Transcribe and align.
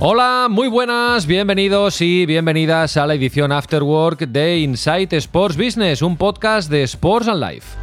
Hola, 0.00 0.46
muy 0.48 0.68
buenas, 0.68 1.26
bienvenidos 1.26 2.00
y 2.02 2.24
bienvenidas 2.24 2.96
a 2.96 3.04
la 3.04 3.14
edición 3.14 3.50
Afterwork 3.50 4.20
de 4.28 4.60
Insight 4.60 5.12
Sports 5.14 5.56
Business, 5.56 6.02
un 6.02 6.16
podcast 6.16 6.70
de 6.70 6.84
Sports 6.84 7.26
and 7.26 7.42
Life. 7.42 7.76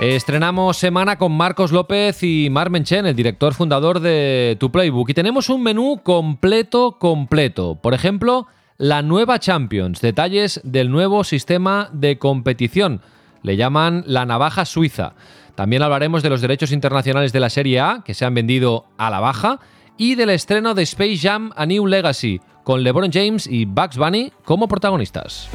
Estrenamos 0.00 0.76
semana 0.76 1.16
con 1.16 1.30
Marcos 1.30 1.70
López 1.70 2.24
y 2.24 2.50
Mar 2.50 2.70
Menchen, 2.70 3.06
el 3.06 3.14
director 3.14 3.54
fundador 3.54 4.00
de 4.00 4.56
Tu 4.58 4.72
Playbook, 4.72 5.10
y 5.10 5.14
tenemos 5.14 5.48
un 5.48 5.62
menú 5.62 6.00
completo, 6.02 6.98
completo. 6.98 7.76
Por 7.80 7.94
ejemplo, 7.94 8.48
la 8.76 9.02
nueva 9.02 9.38
Champions, 9.38 10.00
detalles 10.00 10.60
del 10.64 10.90
nuevo 10.90 11.22
sistema 11.22 11.88
de 11.92 12.18
competición. 12.18 13.00
Le 13.42 13.56
llaman 13.56 14.02
la 14.08 14.26
navaja 14.26 14.64
suiza. 14.64 15.14
También 15.54 15.82
hablaremos 15.82 16.24
de 16.24 16.30
los 16.30 16.40
derechos 16.40 16.72
internacionales 16.72 17.32
de 17.32 17.38
la 17.38 17.48
Serie 17.48 17.78
A, 17.78 18.02
que 18.04 18.14
se 18.14 18.24
han 18.24 18.34
vendido 18.34 18.86
a 18.98 19.08
la 19.08 19.20
baja 19.20 19.60
y 19.96 20.14
del 20.14 20.30
estreno 20.30 20.74
de 20.74 20.82
Space 20.82 21.18
Jam 21.18 21.52
A 21.56 21.66
New 21.66 21.86
Legacy, 21.86 22.40
con 22.62 22.82
LeBron 22.82 23.10
James 23.12 23.46
y 23.46 23.64
Bugs 23.64 23.96
Bunny 23.96 24.32
como 24.44 24.68
protagonistas. 24.68 25.48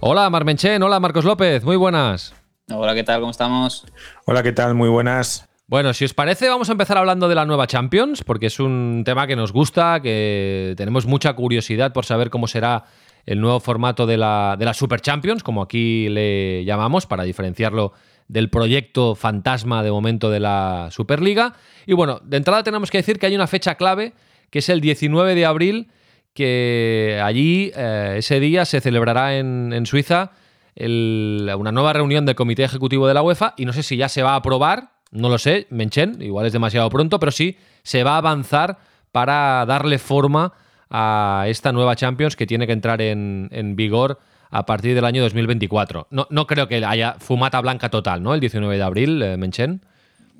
Hola 0.00 0.28
Marmenchen, 0.28 0.82
hola 0.82 1.00
Marcos 1.00 1.24
López, 1.24 1.64
muy 1.64 1.76
buenas. 1.76 2.34
Hola, 2.70 2.94
¿qué 2.94 3.02
tal? 3.02 3.20
¿Cómo 3.20 3.30
estamos? 3.30 3.86
Hola, 4.26 4.42
¿qué 4.42 4.52
tal? 4.52 4.74
Muy 4.74 4.88
buenas. 4.88 5.48
Bueno, 5.66 5.92
si 5.94 6.04
os 6.04 6.14
parece, 6.14 6.48
vamos 6.48 6.68
a 6.68 6.72
empezar 6.72 6.98
hablando 6.98 7.28
de 7.28 7.34
la 7.34 7.46
nueva 7.46 7.66
Champions, 7.66 8.22
porque 8.22 8.46
es 8.46 8.60
un 8.60 9.02
tema 9.04 9.26
que 9.26 9.34
nos 9.34 9.52
gusta, 9.52 10.00
que 10.00 10.74
tenemos 10.76 11.06
mucha 11.06 11.32
curiosidad 11.34 11.92
por 11.92 12.04
saber 12.04 12.30
cómo 12.30 12.46
será 12.46 12.84
el 13.26 13.40
nuevo 13.40 13.60
formato 13.60 14.06
de 14.06 14.18
la, 14.18 14.56
de 14.58 14.66
la 14.66 14.74
Super 14.74 15.00
Champions, 15.00 15.42
como 15.42 15.62
aquí 15.62 16.08
le 16.10 16.64
llamamos, 16.64 17.06
para 17.06 17.24
diferenciarlo 17.24 17.92
del 18.28 18.50
proyecto 18.50 19.14
fantasma 19.14 19.82
de 19.82 19.90
momento 19.90 20.30
de 20.30 20.40
la 20.40 20.88
Superliga. 20.90 21.54
Y 21.86 21.92
bueno, 21.92 22.20
de 22.24 22.36
entrada 22.36 22.62
tenemos 22.62 22.90
que 22.90 22.98
decir 22.98 23.18
que 23.18 23.26
hay 23.26 23.34
una 23.34 23.46
fecha 23.46 23.74
clave, 23.76 24.12
que 24.50 24.60
es 24.60 24.68
el 24.68 24.80
19 24.80 25.34
de 25.34 25.46
abril, 25.46 25.88
que 26.32 27.20
allí, 27.22 27.70
eh, 27.76 28.16
ese 28.18 28.40
día, 28.40 28.64
se 28.64 28.80
celebrará 28.80 29.36
en, 29.36 29.86
Suiza 29.86 30.32
una 30.76 31.70
nueva 31.70 31.92
reunión 31.92 32.26
del 32.26 32.34
Comité 32.34 32.64
Ejecutivo 32.64 33.06
de 33.06 33.14
la 33.14 33.22
UEFA 33.22 33.54
y 33.56 33.64
no 33.64 33.72
sé 33.72 33.84
si 33.84 33.96
ya 33.96 34.08
se 34.08 34.24
va 34.24 34.32
a 34.32 34.36
aprobar, 34.36 34.90
no 35.12 35.28
lo 35.28 35.38
sé, 35.38 35.68
Menchen, 35.70 36.20
igual 36.20 36.46
es 36.46 36.52
demasiado 36.52 36.90
pronto, 36.90 37.20
pero 37.20 37.30
sí 37.30 37.56
se 37.84 38.02
va 38.02 38.14
a 38.14 38.18
avanzar 38.18 38.78
para 39.12 39.64
darle 39.66 39.98
forma 39.98 40.52
a 40.90 41.44
esta 41.46 41.70
nueva 41.70 41.94
Champions 41.94 42.34
que 42.34 42.46
tiene 42.46 42.66
que 42.66 42.72
entrar 42.72 43.00
en, 43.00 43.48
en 43.52 43.76
vigor 43.76 44.18
a 44.54 44.64
partir 44.66 44.94
del 44.94 45.04
año 45.04 45.20
2024. 45.22 46.06
No, 46.10 46.28
no 46.30 46.46
creo 46.46 46.68
que 46.68 46.84
haya 46.84 47.16
fumata 47.18 47.60
blanca 47.60 47.90
total, 47.90 48.22
¿no? 48.22 48.34
El 48.34 48.40
19 48.40 48.76
de 48.76 48.82
abril, 48.84 49.20
eh, 49.20 49.36
Menchen. 49.36 49.80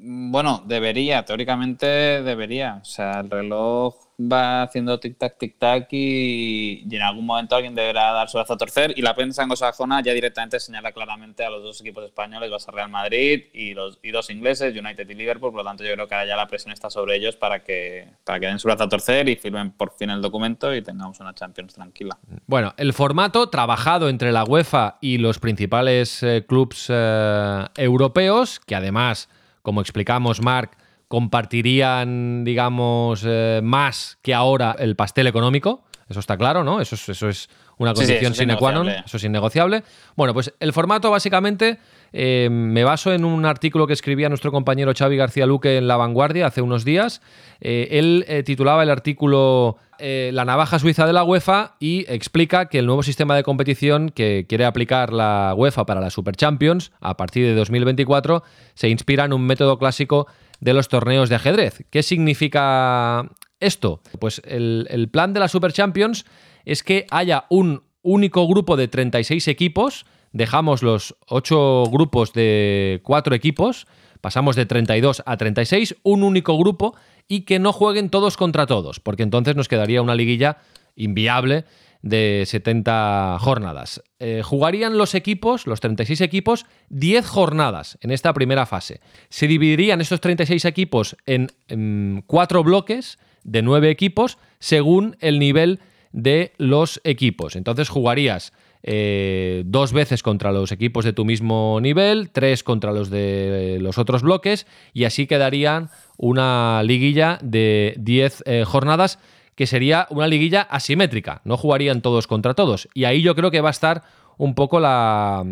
Bueno, 0.06 0.62
debería, 0.66 1.24
teóricamente 1.24 1.86
debería. 1.86 2.78
O 2.82 2.84
sea, 2.84 3.20
el 3.20 3.30
reloj 3.30 3.94
va 4.20 4.62
haciendo 4.62 5.00
tic-tac, 5.00 5.38
tic-tac 5.38 5.88
y, 5.92 6.84
en 6.90 7.00
algún 7.00 7.24
momento 7.24 7.56
alguien 7.56 7.74
deberá 7.74 8.12
dar 8.12 8.28
su 8.28 8.36
brazo 8.36 8.52
a 8.52 8.58
torcer. 8.58 8.92
Y 8.96 9.00
la 9.00 9.14
prensa 9.14 9.42
anglosajona 9.42 10.02
ya 10.02 10.12
directamente 10.12 10.60
señala 10.60 10.92
claramente 10.92 11.42
a 11.42 11.48
los 11.48 11.62
dos 11.62 11.80
equipos 11.80 12.04
españoles, 12.04 12.52
va 12.52 12.56
a 12.56 12.70
Real 12.70 12.90
Madrid 12.90 13.44
y, 13.54 13.72
los, 13.72 13.98
y 14.02 14.10
dos 14.10 14.28
ingleses, 14.28 14.76
United 14.76 15.08
y 15.08 15.14
Liverpool. 15.14 15.52
Por 15.52 15.62
lo 15.62 15.64
tanto, 15.64 15.84
yo 15.84 15.94
creo 15.94 16.06
que 16.06 16.14
ahora 16.14 16.26
ya 16.26 16.36
la 16.36 16.48
presión 16.48 16.74
está 16.74 16.90
sobre 16.90 17.16
ellos 17.16 17.36
para 17.36 17.64
que, 17.64 18.06
para 18.24 18.38
que 18.38 18.46
den 18.46 18.58
su 18.58 18.68
brazo 18.68 18.84
a 18.84 18.88
torcer 18.90 19.26
y 19.30 19.36
firmen 19.36 19.70
por 19.70 19.96
fin 19.96 20.10
el 20.10 20.20
documento 20.20 20.74
y 20.74 20.82
tengamos 20.82 21.18
una 21.20 21.32
Champions 21.32 21.72
tranquila. 21.72 22.18
Bueno, 22.46 22.74
el 22.76 22.92
formato 22.92 23.48
trabajado 23.48 24.10
entre 24.10 24.32
la 24.32 24.44
UEFA 24.44 24.98
y 25.00 25.16
los 25.16 25.38
principales 25.38 26.22
eh, 26.22 26.44
clubes 26.46 26.88
eh, 26.90 27.64
europeos, 27.76 28.60
que 28.60 28.74
además 28.74 29.30
como 29.64 29.80
explicamos, 29.80 30.42
Mark, 30.42 30.72
compartirían, 31.08 32.44
digamos, 32.44 33.24
eh, 33.26 33.60
más 33.64 34.18
que 34.20 34.34
ahora 34.34 34.76
el 34.78 34.94
pastel 34.94 35.26
económico. 35.26 35.84
Eso 36.08 36.20
está 36.20 36.36
claro, 36.36 36.64
¿no? 36.64 36.80
Eso 36.80 36.94
es, 36.94 37.08
eso 37.08 37.28
es 37.28 37.48
una 37.78 37.94
condición 37.94 38.34
sine 38.34 38.56
qua 38.56 38.72
non, 38.72 38.88
eso 38.88 39.16
es 39.16 39.24
innegociable. 39.24 39.82
Bueno, 40.16 40.34
pues 40.34 40.52
el 40.60 40.72
formato 40.72 41.10
básicamente 41.10 41.78
eh, 42.12 42.48
me 42.50 42.84
baso 42.84 43.12
en 43.12 43.24
un 43.24 43.44
artículo 43.46 43.86
que 43.86 43.94
escribía 43.94 44.28
nuestro 44.28 44.52
compañero 44.52 44.92
Xavi 44.96 45.16
García 45.16 45.46
Luque 45.46 45.76
en 45.78 45.88
La 45.88 45.96
Vanguardia 45.96 46.46
hace 46.46 46.62
unos 46.62 46.84
días. 46.84 47.20
Eh, 47.60 47.88
él 47.92 48.44
titulaba 48.44 48.82
el 48.82 48.90
artículo 48.90 49.78
La 49.98 50.44
navaja 50.44 50.78
suiza 50.78 51.06
de 51.06 51.12
la 51.12 51.24
UEFA 51.24 51.76
y 51.80 52.04
explica 52.08 52.66
que 52.66 52.78
el 52.78 52.86
nuevo 52.86 53.02
sistema 53.02 53.34
de 53.34 53.42
competición 53.42 54.10
que 54.10 54.44
quiere 54.48 54.66
aplicar 54.66 55.12
la 55.12 55.54
UEFA 55.56 55.86
para 55.86 56.00
la 56.00 56.10
Super 56.10 56.36
Champions 56.36 56.92
a 57.00 57.16
partir 57.16 57.46
de 57.46 57.54
2024 57.54 58.42
se 58.74 58.88
inspira 58.88 59.24
en 59.24 59.32
un 59.32 59.46
método 59.46 59.78
clásico 59.78 60.26
de 60.60 60.74
los 60.74 60.88
torneos 60.88 61.28
de 61.28 61.36
ajedrez. 61.36 61.84
¿Qué 61.90 62.02
significa 62.02 63.28
esto? 63.66 64.00
Pues 64.18 64.40
el, 64.44 65.08
plan 65.10 65.32
de 65.32 65.40
la 65.40 65.48
Super 65.48 65.72
Champions 65.72 66.24
es 66.64 66.82
que 66.82 67.06
haya 67.10 67.46
un 67.50 67.82
único 68.02 68.46
grupo 68.46 68.76
de 68.76 68.88
36 68.88 69.48
equipos, 69.48 70.06
dejamos 70.32 70.82
los 70.82 71.16
8 71.28 71.84
grupos 71.90 72.32
de 72.32 73.00
4 73.04 73.34
equipos, 73.34 73.86
pasamos 74.20 74.56
de 74.56 74.66
32 74.66 75.22
a 75.24 75.36
36, 75.36 75.96
un 76.02 76.22
único 76.22 76.58
grupo 76.58 76.94
y 77.28 77.42
que 77.42 77.58
no 77.58 77.72
jueguen 77.72 78.10
todos 78.10 78.36
contra 78.36 78.66
todos, 78.66 79.00
porque 79.00 79.22
entonces 79.22 79.56
nos 79.56 79.68
quedaría 79.68 80.02
una 80.02 80.14
liguilla 80.14 80.58
inviable 80.96 81.64
de 82.04 82.44
70 82.46 83.38
jornadas. 83.40 84.02
Eh, 84.18 84.42
jugarían 84.44 84.98
los 84.98 85.14
equipos, 85.14 85.66
los 85.66 85.80
36 85.80 86.20
equipos, 86.20 86.66
10 86.90 87.26
jornadas 87.26 87.96
en 88.02 88.10
esta 88.10 88.34
primera 88.34 88.66
fase. 88.66 89.00
Se 89.30 89.46
dividirían 89.46 90.02
estos 90.02 90.20
36 90.20 90.66
equipos 90.66 91.16
en, 91.24 92.22
cuatro 92.26 92.62
bloques 92.62 93.18
de 93.44 93.62
9 93.62 93.90
equipos 93.90 94.38
según 94.58 95.16
el 95.20 95.38
nivel 95.38 95.80
de 96.12 96.52
los 96.58 97.00
equipos. 97.04 97.56
Entonces 97.56 97.88
jugarías 97.88 98.52
eh, 98.82 99.62
dos 99.66 99.92
veces 99.92 100.22
contra 100.22 100.52
los 100.52 100.70
equipos 100.70 101.04
de 101.04 101.12
tu 101.12 101.24
mismo 101.24 101.78
nivel, 101.80 102.30
tres 102.30 102.62
contra 102.62 102.92
los 102.92 103.08
de 103.08 103.78
los 103.80 103.96
otros 103.96 104.22
bloques 104.22 104.66
y 104.92 105.04
así 105.04 105.26
quedarían 105.26 105.88
una 106.18 106.82
liguilla 106.82 107.38
de 107.42 107.94
10 107.98 108.42
eh, 108.46 108.64
jornadas 108.66 109.18
que 109.54 109.66
sería 109.66 110.06
una 110.10 110.26
liguilla 110.26 110.62
asimétrica, 110.62 111.40
no 111.44 111.56
jugarían 111.56 112.02
todos 112.02 112.26
contra 112.26 112.54
todos. 112.54 112.88
Y 112.92 113.04
ahí 113.04 113.22
yo 113.22 113.34
creo 113.34 113.50
que 113.50 113.60
va 113.60 113.68
a 113.68 113.70
estar 113.70 114.02
un 114.36 114.54
poco 114.54 114.80
la, 114.80 115.44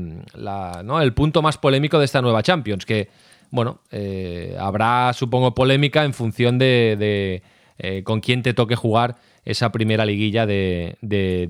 el 1.02 1.14
punto 1.14 1.42
más 1.42 1.58
polémico 1.58 1.98
de 1.98 2.04
esta 2.04 2.20
nueva 2.20 2.42
Champions, 2.42 2.84
que, 2.84 3.08
bueno, 3.50 3.81
eh, 3.91 4.56
habrá, 4.58 5.12
supongo, 5.12 5.54
polémica 5.54 6.04
en 6.04 6.14
función 6.14 6.58
de, 6.58 7.42
eh, 7.84 8.04
con 8.04 8.20
quién 8.20 8.43
te 8.43 8.54
toque 8.54 8.76
jugar 8.76 9.16
esa 9.44 9.72
primera 9.72 10.06
liguilla 10.06 10.47
de 10.47 10.97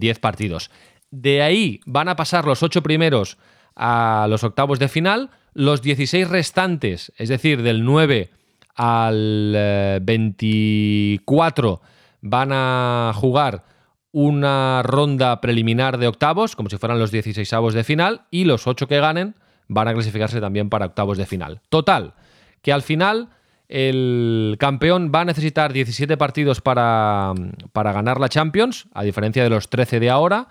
10 0.00 0.19
partidos. 0.19 0.70
De 1.10 1.43
ahí 1.43 1.81
van 1.84 2.09
a 2.09 2.16
pasar 2.16 2.47
los 2.47 2.62
8 2.62 2.82
primeros 2.82 3.37
a 3.76 4.26
los 4.31 4.43
octavos 4.43 4.78
de 4.78 4.88
final, 4.88 5.28
los 5.53 5.82
16 5.82 6.26
restantes, 6.26 7.12
es 7.19 7.28
decir, 7.28 7.62
del 7.62 7.84
9 7.84 8.31
al 8.75 10.00
24 10.03 11.75
eh, 11.82 11.87
van 12.22 12.50
a 12.53 13.12
jugar 13.14 13.64
una 14.10 14.82
ronda 14.82 15.40
preliminar 15.43 15.99
de 15.99 16.08
octavos, 16.08 16.56
como 16.56 16.70
si 16.70 16.78
fueran 16.78 16.99
los 16.99 17.11
16 17.11 17.52
avos 17.52 17.75
de 17.75 17.85
final, 17.85 18.23
y 18.31 18.44
los 18.44 18.67
8 18.67 18.88
que 18.88 19.00
ganen 19.00 19.35
van 19.69 19.88
a 19.88 19.94
clasificarse 19.94 20.40
también 20.40 20.70
para 20.70 20.87
octavos 20.87 21.19
de 21.19 21.26
final. 21.26 21.61
Total, 21.69 22.14
que 22.62 22.73
al 22.73 22.81
final 22.82 23.28
el 23.72 24.56
campeón 24.58 25.10
va 25.14 25.22
a 25.22 25.24
necesitar 25.24 25.72
17 25.72 26.19
partidos 26.19 26.60
para, 26.60 27.32
para 27.72 27.92
ganar 27.92 28.20
la 28.20 28.28
Champions, 28.28 28.86
a 28.92 29.02
diferencia 29.02 29.42
de 29.42 29.48
los 29.48 29.70
13 29.70 29.98
de 29.98 30.10
ahora. 30.10 30.48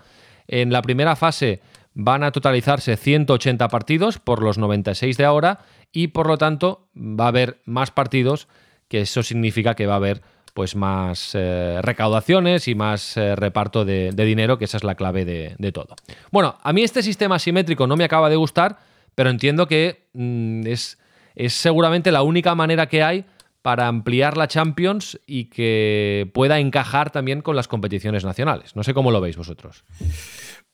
En 0.47 0.71
la 0.73 0.81
primera 0.81 1.15
fase 1.15 1.61
van 1.93 2.23
a 2.23 2.31
totalizarse 2.31 2.97
180 2.97 3.67
partidos 3.67 4.17
por 4.17 4.41
los 4.41 4.57
96 4.57 5.17
de 5.17 5.25
ahora 5.25 5.59
y 5.91 6.07
por 6.07 6.25
lo 6.25 6.39
tanto 6.39 6.87
va 6.97 7.25
a 7.25 7.27
haber 7.27 7.61
más 7.65 7.91
partidos, 7.91 8.47
que 8.87 9.01
eso 9.01 9.21
significa 9.21 9.75
que 9.75 9.85
va 9.85 9.93
a 9.93 9.97
haber 9.97 10.23
pues 10.55 10.75
más 10.75 11.35
eh, 11.35 11.79
recaudaciones 11.83 12.67
y 12.67 12.73
más 12.73 13.17
eh, 13.17 13.35
reparto 13.35 13.85
de, 13.85 14.11
dinero, 14.13 14.57
que 14.57 14.65
esa 14.65 14.77
es 14.77 14.83
la 14.83 14.95
clave 14.95 15.25
de, 15.25 15.71
todo. 15.71 15.95
Bueno, 16.31 16.57
a 16.63 16.73
mí 16.73 16.81
este 16.81 17.03
sistema 17.03 17.35
asimétrico 17.35 17.85
no 17.85 17.95
me 17.95 18.03
acaba 18.03 18.31
de 18.31 18.35
gustar, 18.35 18.79
pero 19.13 19.29
entiendo 19.29 19.67
que 19.67 20.07
mm, 20.13 20.65
es, 20.65 20.97
es 21.35 21.53
seguramente 21.53 22.11
la 22.11 22.23
única 22.23 22.55
manera 22.55 22.87
que 22.87 23.03
hay 23.03 23.25
para 23.61 23.87
ampliar 23.87 24.37
la 24.37 24.47
Champions 24.47 25.19
y 25.25 25.45
que 25.45 26.29
pueda 26.33 26.59
encajar 26.59 27.11
también 27.11 27.41
con 27.41 27.55
las 27.55 27.67
competiciones 27.67 28.23
nacionales. 28.25 28.75
No 28.75 28.83
sé 28.83 28.93
cómo 28.93 29.11
lo 29.11 29.21
veis 29.21 29.37
vosotros. 29.37 29.83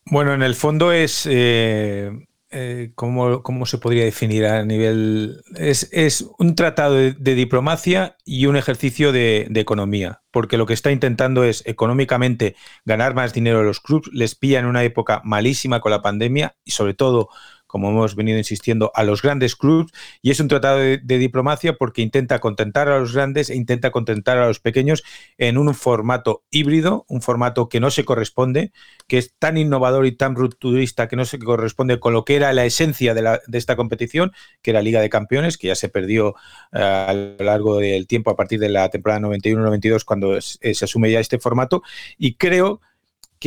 Bueno, 0.05 0.33
en 0.33 0.41
el 0.41 0.55
fondo 0.55 0.93
es 0.93 1.27
eh, 1.29 2.11
eh, 2.49 2.91
¿cómo, 2.95 3.65
se 3.65 3.77
podría 3.77 4.05
definir 4.05 4.45
a 4.45 4.63
nivel? 4.63 5.43
Es, 5.57 6.25
un 6.39 6.55
tratado 6.55 6.95
de, 6.95 7.35
diplomacia 7.35 8.15
y 8.23 8.45
un 8.45 8.55
ejercicio 8.55 9.11
de, 9.11 9.47
de, 9.49 9.59
economía, 9.59 10.21
porque 10.31 10.55
lo 10.55 10.65
que 10.65 10.73
está 10.73 10.91
intentando 10.91 11.43
es 11.43 11.61
económicamente 11.65 12.55
ganar 12.85 13.15
más 13.15 13.33
dinero 13.33 13.59
a 13.59 13.63
los 13.63 13.81
clubes, 13.81 14.07
les 14.13 14.35
pilla 14.35 14.59
en 14.59 14.65
una 14.65 14.85
época 14.85 15.21
malísima 15.25 15.81
con 15.81 15.91
la 15.91 16.01
pandemia 16.01 16.55
y 16.63 16.71
sobre 16.71 16.93
todo 16.93 17.27
como 17.67 17.89
hemos 17.89 18.15
venido 18.15 18.37
insistiendo, 18.37 18.91
a 18.95 19.03
los 19.03 19.21
grandes 19.21 19.55
clubes 19.55 19.91
y 20.21 20.31
es 20.31 20.39
un 20.39 20.47
tratado 20.47 20.79
de, 20.79 20.97
diplomacia 20.97 21.73
porque 21.73 22.01
intenta 22.01 22.39
contentar 22.39 22.87
a 22.87 22.99
los 22.99 23.13
grandes 23.13 23.49
e 23.49 23.55
intenta 23.55 23.91
contentar 23.91 24.37
a 24.37 24.47
los 24.47 24.59
pequeños 24.59 25.03
en 25.37 25.57
un 25.57 25.73
formato 25.75 26.43
híbrido, 26.49 27.05
un 27.07 27.21
formato 27.21 27.69
que 27.69 27.79
no 27.79 27.91
se 27.91 28.05
corresponde, 28.05 28.71
que 29.07 29.17
es 29.17 29.33
tan 29.37 29.57
innovador 29.57 30.05
y 30.05 30.13
tan 30.13 30.35
rupturista 30.35 31.07
que 31.07 31.15
no 31.15 31.25
se 31.25 31.39
corresponde 31.39 31.99
con 31.99 32.13
lo 32.13 32.23
que 32.23 32.35
era 32.35 32.53
la 32.53 32.65
esencia 32.65 33.13
de, 33.13 33.39
esta 33.53 33.75
competición, 33.75 34.31
que 34.61 34.71
era 34.71 34.81
Liga 34.81 35.01
de 35.01 35.09
Campeones, 35.09 35.57
que 35.57 35.67
ya 35.67 35.75
se 35.75 35.89
perdió 35.89 36.35
eh, 36.71 36.81
a 36.81 37.13
lo 37.13 37.43
largo 37.43 37.77
del 37.77 38.07
tiempo 38.07 38.31
a 38.31 38.35
partir 38.35 38.59
de 38.59 38.69
la 38.69 38.89
temporada 38.89 39.21
91-92 39.27 40.03
cuando 40.05 40.39
se 40.41 40.71
asume 40.85 41.11
ya 41.11 41.19
este 41.19 41.39
formato. 41.39 41.83
Y 42.17 42.35
creo 42.35 42.81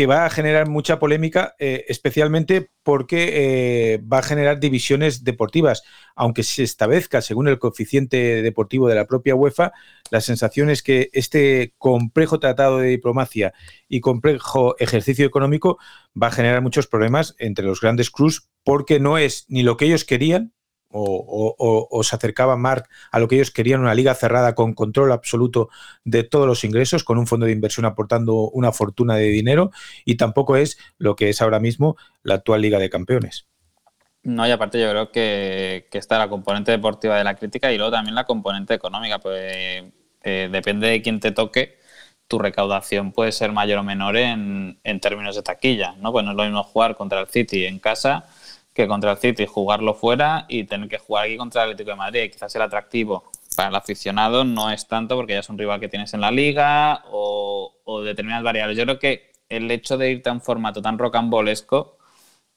va 0.06 0.24
a 0.24 0.30
generar 0.30 0.68
mucha 0.68 0.98
polémica, 0.98 1.54
eh, 1.58 1.84
especialmente 1.88 2.70
porque 2.82 3.94
eh, 3.94 3.98
va 3.98 4.18
a 4.18 4.22
generar 4.22 4.60
divisiones 4.60 5.24
deportivas. 5.24 5.82
Aunque 6.14 6.42
se 6.42 6.62
establezca, 6.62 7.20
según 7.20 7.48
el 7.48 7.58
coeficiente 7.58 8.42
deportivo 8.42 8.88
de 8.88 8.94
la 8.94 9.06
propia 9.06 9.34
UEFA, 9.34 9.72
la 10.10 10.20
sensación 10.20 10.70
es 10.70 10.82
que 10.82 11.10
este 11.12 11.74
complejo 11.78 12.40
tratado 12.40 12.78
de 12.78 12.88
diplomacia 12.88 13.52
y 13.88 14.00
complejo 14.00 14.76
ejercicio 14.78 15.26
económico 15.26 15.78
va 16.20 16.28
a 16.28 16.32
generar 16.32 16.62
muchos 16.62 16.86
problemas 16.86 17.34
entre 17.38 17.64
los 17.64 17.80
grandes 17.80 18.10
clubs 18.10 18.48
porque 18.64 19.00
no 19.00 19.18
es 19.18 19.44
ni 19.48 19.62
lo 19.62 19.76
que 19.76 19.86
ellos 19.86 20.04
querían, 20.04 20.52
o, 20.92 22.00
se 22.02 22.16
acercaba 22.16 22.56
Mark 22.56 22.88
a 23.10 23.18
lo 23.18 23.28
que 23.28 23.36
ellos 23.36 23.50
querían, 23.50 23.80
una 23.80 23.94
liga 23.94 24.14
cerrada 24.14 24.54
con 24.54 24.74
control 24.74 25.12
absoluto 25.12 25.68
de 26.04 26.24
todos 26.24 26.46
los 26.46 26.64
ingresos, 26.64 27.04
con 27.04 27.18
un 27.18 27.26
fondo 27.26 27.46
de 27.46 27.52
inversión 27.52 27.86
aportando 27.86 28.50
una 28.50 28.72
fortuna 28.72 29.16
de 29.16 29.28
dinero, 29.28 29.70
y 30.04 30.16
tampoco 30.16 30.56
es 30.56 30.78
lo 30.98 31.16
que 31.16 31.28
es 31.28 31.40
ahora 31.42 31.60
mismo 31.60 31.96
la 32.22 32.36
actual 32.36 32.62
Liga 32.62 32.78
de 32.78 32.90
Campeones. 32.90 33.46
No, 34.22 34.46
y 34.46 34.50
aparte 34.50 34.80
yo 34.80 34.90
creo 34.90 35.10
que, 35.10 35.88
está 35.92 36.18
la 36.18 36.28
componente 36.28 36.72
deportiva 36.72 37.16
de 37.16 37.24
la 37.24 37.36
crítica 37.36 37.72
y 37.72 37.78
luego 37.78 37.92
también 37.92 38.14
la 38.14 38.24
componente 38.24 38.74
económica, 38.74 39.18
pues 39.18 39.84
eh, 40.22 40.48
depende 40.50 40.88
de 40.88 41.00
quién 41.00 41.20
te 41.20 41.30
toque, 41.30 41.78
tu 42.28 42.38
recaudación 42.38 43.12
puede 43.12 43.32
ser 43.32 43.50
mayor 43.50 43.78
o 43.78 43.82
menor 43.82 44.16
en, 44.16 44.78
en 44.84 45.00
términos 45.00 45.36
de 45.36 45.42
taquilla, 45.42 45.94
¿no? 45.98 46.12
Pues 46.12 46.24
no 46.24 46.32
es 46.32 46.36
lo 46.36 46.44
mismo 46.44 46.62
jugar 46.62 46.96
contra 46.96 47.20
el 47.20 47.28
City 47.28 47.64
en 47.64 47.78
casa 47.78 48.26
que 48.72 48.86
contra 48.86 49.12
el 49.12 49.18
City 49.18 49.46
jugarlo 49.46 49.94
fuera 49.94 50.46
y 50.48 50.64
tener 50.64 50.88
que 50.88 50.98
jugar 50.98 51.26
aquí 51.26 51.36
contra 51.36 51.64
el 51.64 51.70
Atlético 51.70 51.90
de 51.90 51.96
Madrid. 51.96 52.30
Quizás 52.32 52.54
el 52.54 52.62
atractivo 52.62 53.30
para 53.56 53.68
el 53.68 53.74
aficionado 53.74 54.44
no 54.44 54.70
es 54.70 54.86
tanto 54.86 55.16
porque 55.16 55.34
ya 55.34 55.40
es 55.40 55.48
un 55.48 55.58
rival 55.58 55.80
que 55.80 55.88
tienes 55.88 56.14
en 56.14 56.20
la 56.20 56.30
liga 56.30 57.04
o, 57.10 57.74
determinadas 58.04 58.44
variables. 58.44 58.78
Yo 58.78 58.84
creo 58.84 58.98
que 58.98 59.32
el 59.48 59.70
hecho 59.70 59.98
de 59.98 60.12
irte 60.12 60.30
a 60.30 60.32
un 60.32 60.40
formato 60.40 60.80
tan 60.80 60.98
rocambolesco, 60.98 61.98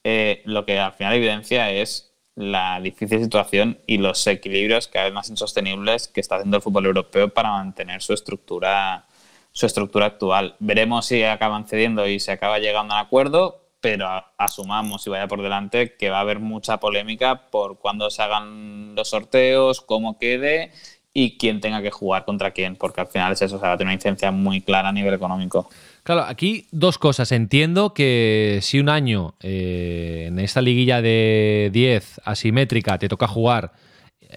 eh, 0.04 0.42
lo 0.46 0.66
que 0.66 0.80
al 0.80 0.94
final 0.94 1.14
evidencia 1.14 1.72
es 1.72 2.14
la 2.36 2.80
difícil 2.80 3.22
situación 3.22 3.80
y 3.88 3.98
los 3.98 4.26
equilibrios 4.28 4.88
cada 4.88 5.06
vez 5.06 5.14
más 5.14 5.30
insostenibles 5.30 6.08
que 6.08 6.22
está 6.22 6.36
haciendo 6.36 6.58
el 6.58 6.64
fútbol 6.64 6.86
europeo 6.86 7.30
para 7.30 7.52
mantener 7.52 8.02
su 8.02 8.14
estructura 8.14 9.06
su 9.54 9.68
estructura 9.68 10.08
actual. 10.08 10.56
Veremos 10.60 11.06
si 11.06 11.24
acaban 11.24 11.68
cediendo 11.68 12.08
y 12.08 12.20
se 12.20 12.32
acaba 12.32 12.60
llegando 12.60 12.96
a 12.96 13.00
un 13.00 13.06
acuerdo, 13.06 13.63
pero 13.84 14.08
asumamos 14.38 15.06
y 15.06 15.10
vaya 15.10 15.28
por 15.28 15.42
delante 15.42 15.98
que 15.98 16.10
va 16.10 16.20
a 16.20 16.22
haber 16.22 16.40
mucha 16.40 16.80
polémica 16.80 17.50
por 17.52 17.80
cuándo 17.80 18.10
se 18.10 18.22
hagan 18.22 18.96
los 18.96 19.10
sorteos, 19.10 19.82
cómo 19.82 20.18
quede 20.18 20.72
y 21.14 21.38
quién 21.38 21.60
tenga 21.60 21.82
que 21.82 21.92
jugar 21.92 22.24
contra 22.24 22.52
quién, 22.52 22.78
porque 22.78 23.02
al 23.02 23.08
final 23.08 23.34
es 23.34 23.42
eso, 23.42 23.58
o 23.58 23.60
sea, 23.60 23.68
va 23.68 23.74
a 23.74 23.78
tener 23.78 23.90
una 23.90 23.96
incidencia 23.96 24.32
muy 24.32 24.62
clara 24.62 24.88
a 24.88 24.94
nivel 24.94 25.14
económico. 25.14 25.70
Claro, 26.04 26.22
aquí 26.22 26.66
dos 26.72 26.98
cosas. 26.98 27.34
Entiendo 27.34 27.94
que 27.94 28.60
si 28.62 28.80
un 28.80 28.88
año 28.88 29.36
eh, 29.42 30.28
en 30.30 30.40
esta 30.40 30.62
liguilla 30.62 31.02
de 31.02 31.70
10 31.74 32.22
asimétrica 32.24 32.98
te 32.98 33.10
toca 33.10 33.28
jugar 33.28 33.74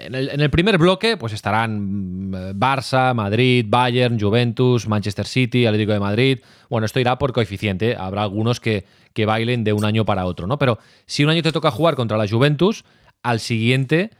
en 0.05 0.41
el, 0.41 0.51
primer 0.51 0.79
bloque, 0.79 1.17
pues 1.17 1.33
estarán 1.33 2.31
mm, 2.31 2.35
Barça, 2.59 3.15
Madrid, 3.15 3.65
Bayern, 3.69 4.19
Juventus, 4.21 4.87
Manchester 4.87 5.27
City, 5.27 5.67
Atlético 5.67 5.93
de 5.93 6.01
Madrid. 6.01 6.41
Bueno, 6.69 6.85
esto 6.85 7.01
irá 7.01 7.19
por 7.19 7.33
coeficiente. 7.33 7.97
Habrá 7.97 8.23
algunos 8.23 8.61
que, 8.61 8.85
que 9.13 9.27
bailen 9.27 9.65
de 9.65 9.73
un 9.73 9.85
año 9.85 10.05
para 10.05 10.27
otro, 10.27 10.47
¿no? 10.47 10.59
Pero 10.59 10.79
si 11.07 11.25
un 11.25 11.31
año 11.31 11.43
te 11.43 11.53
toca 11.53 11.71
jugar 11.71 11.95
contra 11.97 12.17
la 12.17 12.29
Juventus, 12.29 12.85
al 13.23 13.41
siguiente, 13.41 14.11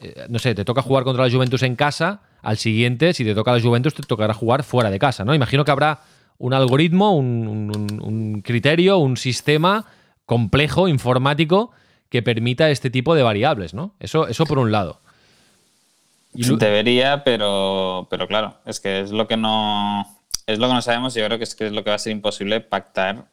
eh, 0.00 0.26
no 0.28 0.38
sé, 0.38 0.54
te 0.54 0.64
toca 0.64 0.82
jugar 0.82 1.04
contra 1.04 1.24
la 1.24 1.30
Juventus 1.30 1.62
en 1.62 1.76
casa, 1.76 2.22
al 2.42 2.56
siguiente, 2.56 3.14
si 3.14 3.24
te 3.24 3.34
toca 3.34 3.52
la 3.52 3.60
Juventus, 3.60 3.94
te 3.94 4.02
tocará 4.02 4.34
jugar 4.34 4.62
fuera 4.62 4.90
de 4.90 4.98
casa, 4.98 5.24
¿no? 5.24 5.34
Imagino 5.34 5.64
que 5.64 5.70
habrá 5.70 6.00
un 6.38 6.54
algoritmo, 6.54 7.16
un 7.16 8.42
criterio, 8.44 8.98
un 8.98 9.16
sistema 9.16 9.86
complejo, 10.26 10.88
informático, 10.88 11.70
que 12.12 12.22
permita 12.22 12.70
este 12.70 12.90
tipo 12.90 13.14
de 13.14 13.22
variables, 13.22 13.72
¿no? 13.72 13.94
Eso, 13.98 14.28
eso 14.28 14.44
por 14.44 14.58
un 14.58 14.70
lado. 14.70 15.00
Debería, 16.32 17.24
pero, 17.24 18.06
pero 18.10 18.26
claro, 18.26 18.58
es 18.64 18.80
que 18.80 19.00
es 19.00 19.10
lo 19.10 19.28
que 19.28 19.36
no 19.36 20.06
es 20.46 20.58
lo 20.58 20.66
que 20.66 20.74
no 20.74 20.82
sabemos 20.82 21.14
yo 21.14 21.24
creo 21.26 21.38
que 21.38 21.44
es 21.44 21.54
que 21.54 21.66
es 21.66 21.72
lo 21.72 21.84
que 21.84 21.90
va 21.90 21.96
a 21.96 21.98
ser 21.98 22.12
imposible 22.12 22.60
pactar 22.60 23.26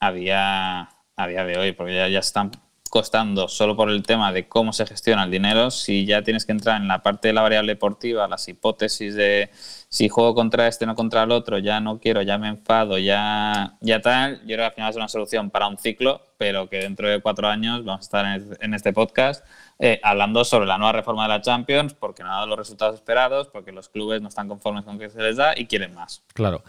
a 0.00 0.12
día, 0.12 0.88
a 1.16 1.26
día 1.26 1.44
de 1.44 1.58
hoy, 1.58 1.72
porque 1.72 1.94
ya, 1.94 2.08
ya 2.08 2.20
están 2.20 2.52
costando 2.94 3.48
solo 3.48 3.74
por 3.74 3.90
el 3.90 4.04
tema 4.04 4.32
de 4.32 4.46
cómo 4.46 4.72
se 4.72 4.86
gestiona 4.86 5.24
el 5.24 5.30
dinero, 5.32 5.72
si 5.72 6.06
ya 6.06 6.22
tienes 6.22 6.46
que 6.46 6.52
entrar 6.52 6.80
en 6.80 6.86
la 6.86 7.02
parte 7.02 7.26
de 7.26 7.34
la 7.34 7.42
variable 7.42 7.72
deportiva, 7.72 8.28
las 8.28 8.46
hipótesis 8.46 9.16
de 9.16 9.50
si 9.88 10.08
juego 10.08 10.32
contra 10.34 10.68
este, 10.68 10.86
no 10.86 10.94
contra 10.94 11.24
el 11.24 11.32
otro, 11.32 11.58
ya 11.58 11.80
no 11.80 11.98
quiero, 11.98 12.22
ya 12.22 12.38
me 12.38 12.46
enfado, 12.46 12.96
ya, 12.98 13.76
ya 13.80 14.00
tal, 14.00 14.38
yo 14.42 14.54
creo 14.54 14.58
que 14.58 14.64
al 14.64 14.72
final 14.74 14.90
es 14.90 14.96
una 14.96 15.08
solución 15.08 15.50
para 15.50 15.66
un 15.66 15.76
ciclo, 15.76 16.22
pero 16.44 16.68
que 16.68 16.76
dentro 16.76 17.08
de 17.08 17.22
cuatro 17.22 17.48
años 17.48 17.86
vamos 17.86 18.00
a 18.00 18.04
estar 18.04 18.56
en 18.60 18.74
este 18.74 18.92
podcast 18.92 19.46
eh, 19.78 19.98
hablando 20.02 20.44
sobre 20.44 20.66
la 20.66 20.76
nueva 20.76 20.92
reforma 20.92 21.22
de 21.22 21.30
la 21.30 21.40
Champions, 21.40 21.94
porque 21.94 22.22
no 22.22 22.28
ha 22.30 22.34
dado 22.34 22.48
los 22.48 22.58
resultados 22.58 22.96
esperados, 22.96 23.48
porque 23.48 23.72
los 23.72 23.88
clubes 23.88 24.20
no 24.20 24.28
están 24.28 24.46
conformes 24.46 24.84
con 24.84 24.98
que 24.98 25.08
se 25.08 25.22
les 25.22 25.38
da 25.38 25.54
y 25.56 25.64
quieren 25.64 25.94
más. 25.94 26.22
Claro. 26.34 26.62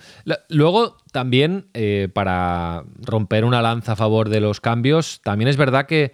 Luego, 0.48 0.96
también, 1.12 1.68
eh, 1.74 2.08
para 2.14 2.86
romper 3.02 3.44
una 3.44 3.62
lanza 3.62 3.92
a 3.92 3.96
favor 3.98 4.30
de 4.30 4.40
los 4.40 4.62
cambios, 4.62 5.20
también 5.24 5.50
es 5.50 5.58
verdad 5.58 5.88
que 5.88 6.14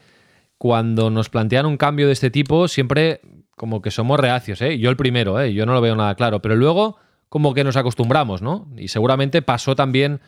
cuando 0.57 1.11
nos 1.11 1.29
plantean 1.29 1.67
un 1.67 1.77
cambio 1.77 2.07
de 2.07 2.13
este 2.13 2.31
tipo, 2.31 2.67
siempre 2.67 3.21
como 3.55 3.83
que 3.83 3.91
somos 3.91 4.19
reacios, 4.19 4.59
¿eh? 4.63 4.79
Yo 4.79 4.89
el 4.89 4.97
primero. 4.97 5.45
Yo 5.45 5.67
no 5.67 5.73
lo 5.73 5.81
veo 5.81 5.95
nada 5.95 6.15
claro, 6.15 6.41
pero 6.41 6.55
luego 6.55 6.97
como 7.29 7.53
que 7.53 7.63
nos 7.63 7.77
acostumbramos, 7.77 8.41
¿no? 8.41 8.67
Y 8.75 8.87
seguramente 8.87 9.43
pasó 9.43 9.75
también 9.75 10.19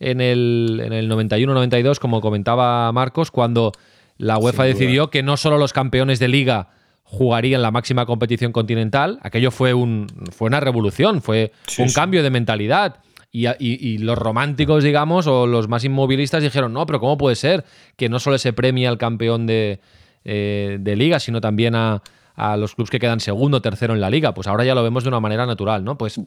en 0.00 0.20
el, 0.20 0.80
en 0.82 0.92
el 0.92 1.10
91-92, 1.10 1.98
como 1.98 2.20
comentaba 2.20 2.90
Marcos, 2.90 3.30
cuando 3.30 3.72
la 4.16 4.38
UEFA 4.38 4.64
decidió 4.64 5.10
que 5.10 5.22
no 5.22 5.36
solo 5.36 5.58
los 5.58 5.72
campeones 5.72 6.18
de 6.18 6.28
liga 6.28 6.70
jugarían 7.04 7.62
la 7.62 7.70
máxima 7.70 8.06
competición 8.06 8.52
continental. 8.52 9.18
Aquello 9.22 9.50
fue, 9.50 9.74
un, 9.74 10.06
fue 10.32 10.46
una 10.48 10.60
revolución, 10.60 11.22
fue 11.22 11.52
un 11.78 11.92
cambio 11.92 12.22
de 12.22 12.30
mentalidad. 12.30 12.96
Y, 13.32 13.98
los 13.98 14.18
románticos, 14.18 14.82
digamos, 14.82 15.28
o 15.28 15.46
los 15.46 15.68
más 15.68 15.84
inmovilistas 15.84 16.42
dijeron, 16.42 16.72
no, 16.72 16.84
pero 16.86 16.98
¿cómo 16.98 17.16
puede 17.16 17.36
ser 17.36 17.64
que 17.96 18.08
no 18.08 18.18
solo 18.18 18.38
se 18.38 18.52
premie 18.52 18.88
al 18.88 18.98
campeón 18.98 19.46
de, 19.46 19.80
eh, 20.24 20.78
de 20.80 20.96
liga, 20.96 21.20
sino 21.20 21.40
también 21.40 21.76
a, 21.76 22.02
a 22.40 22.56
los 22.56 22.74
clubes 22.74 22.88
que 22.88 22.98
quedan 22.98 23.20
segundo 23.20 23.58
o 23.58 23.60
tercero 23.60 23.92
en 23.92 24.00
la 24.00 24.08
liga. 24.08 24.32
Pues 24.32 24.46
ahora 24.46 24.64
ya 24.64 24.74
lo 24.74 24.82
vemos 24.82 25.04
de 25.04 25.08
una 25.08 25.20
manera 25.20 25.44
natural, 25.44 25.84
¿no? 25.84 25.98
Pues 25.98 26.18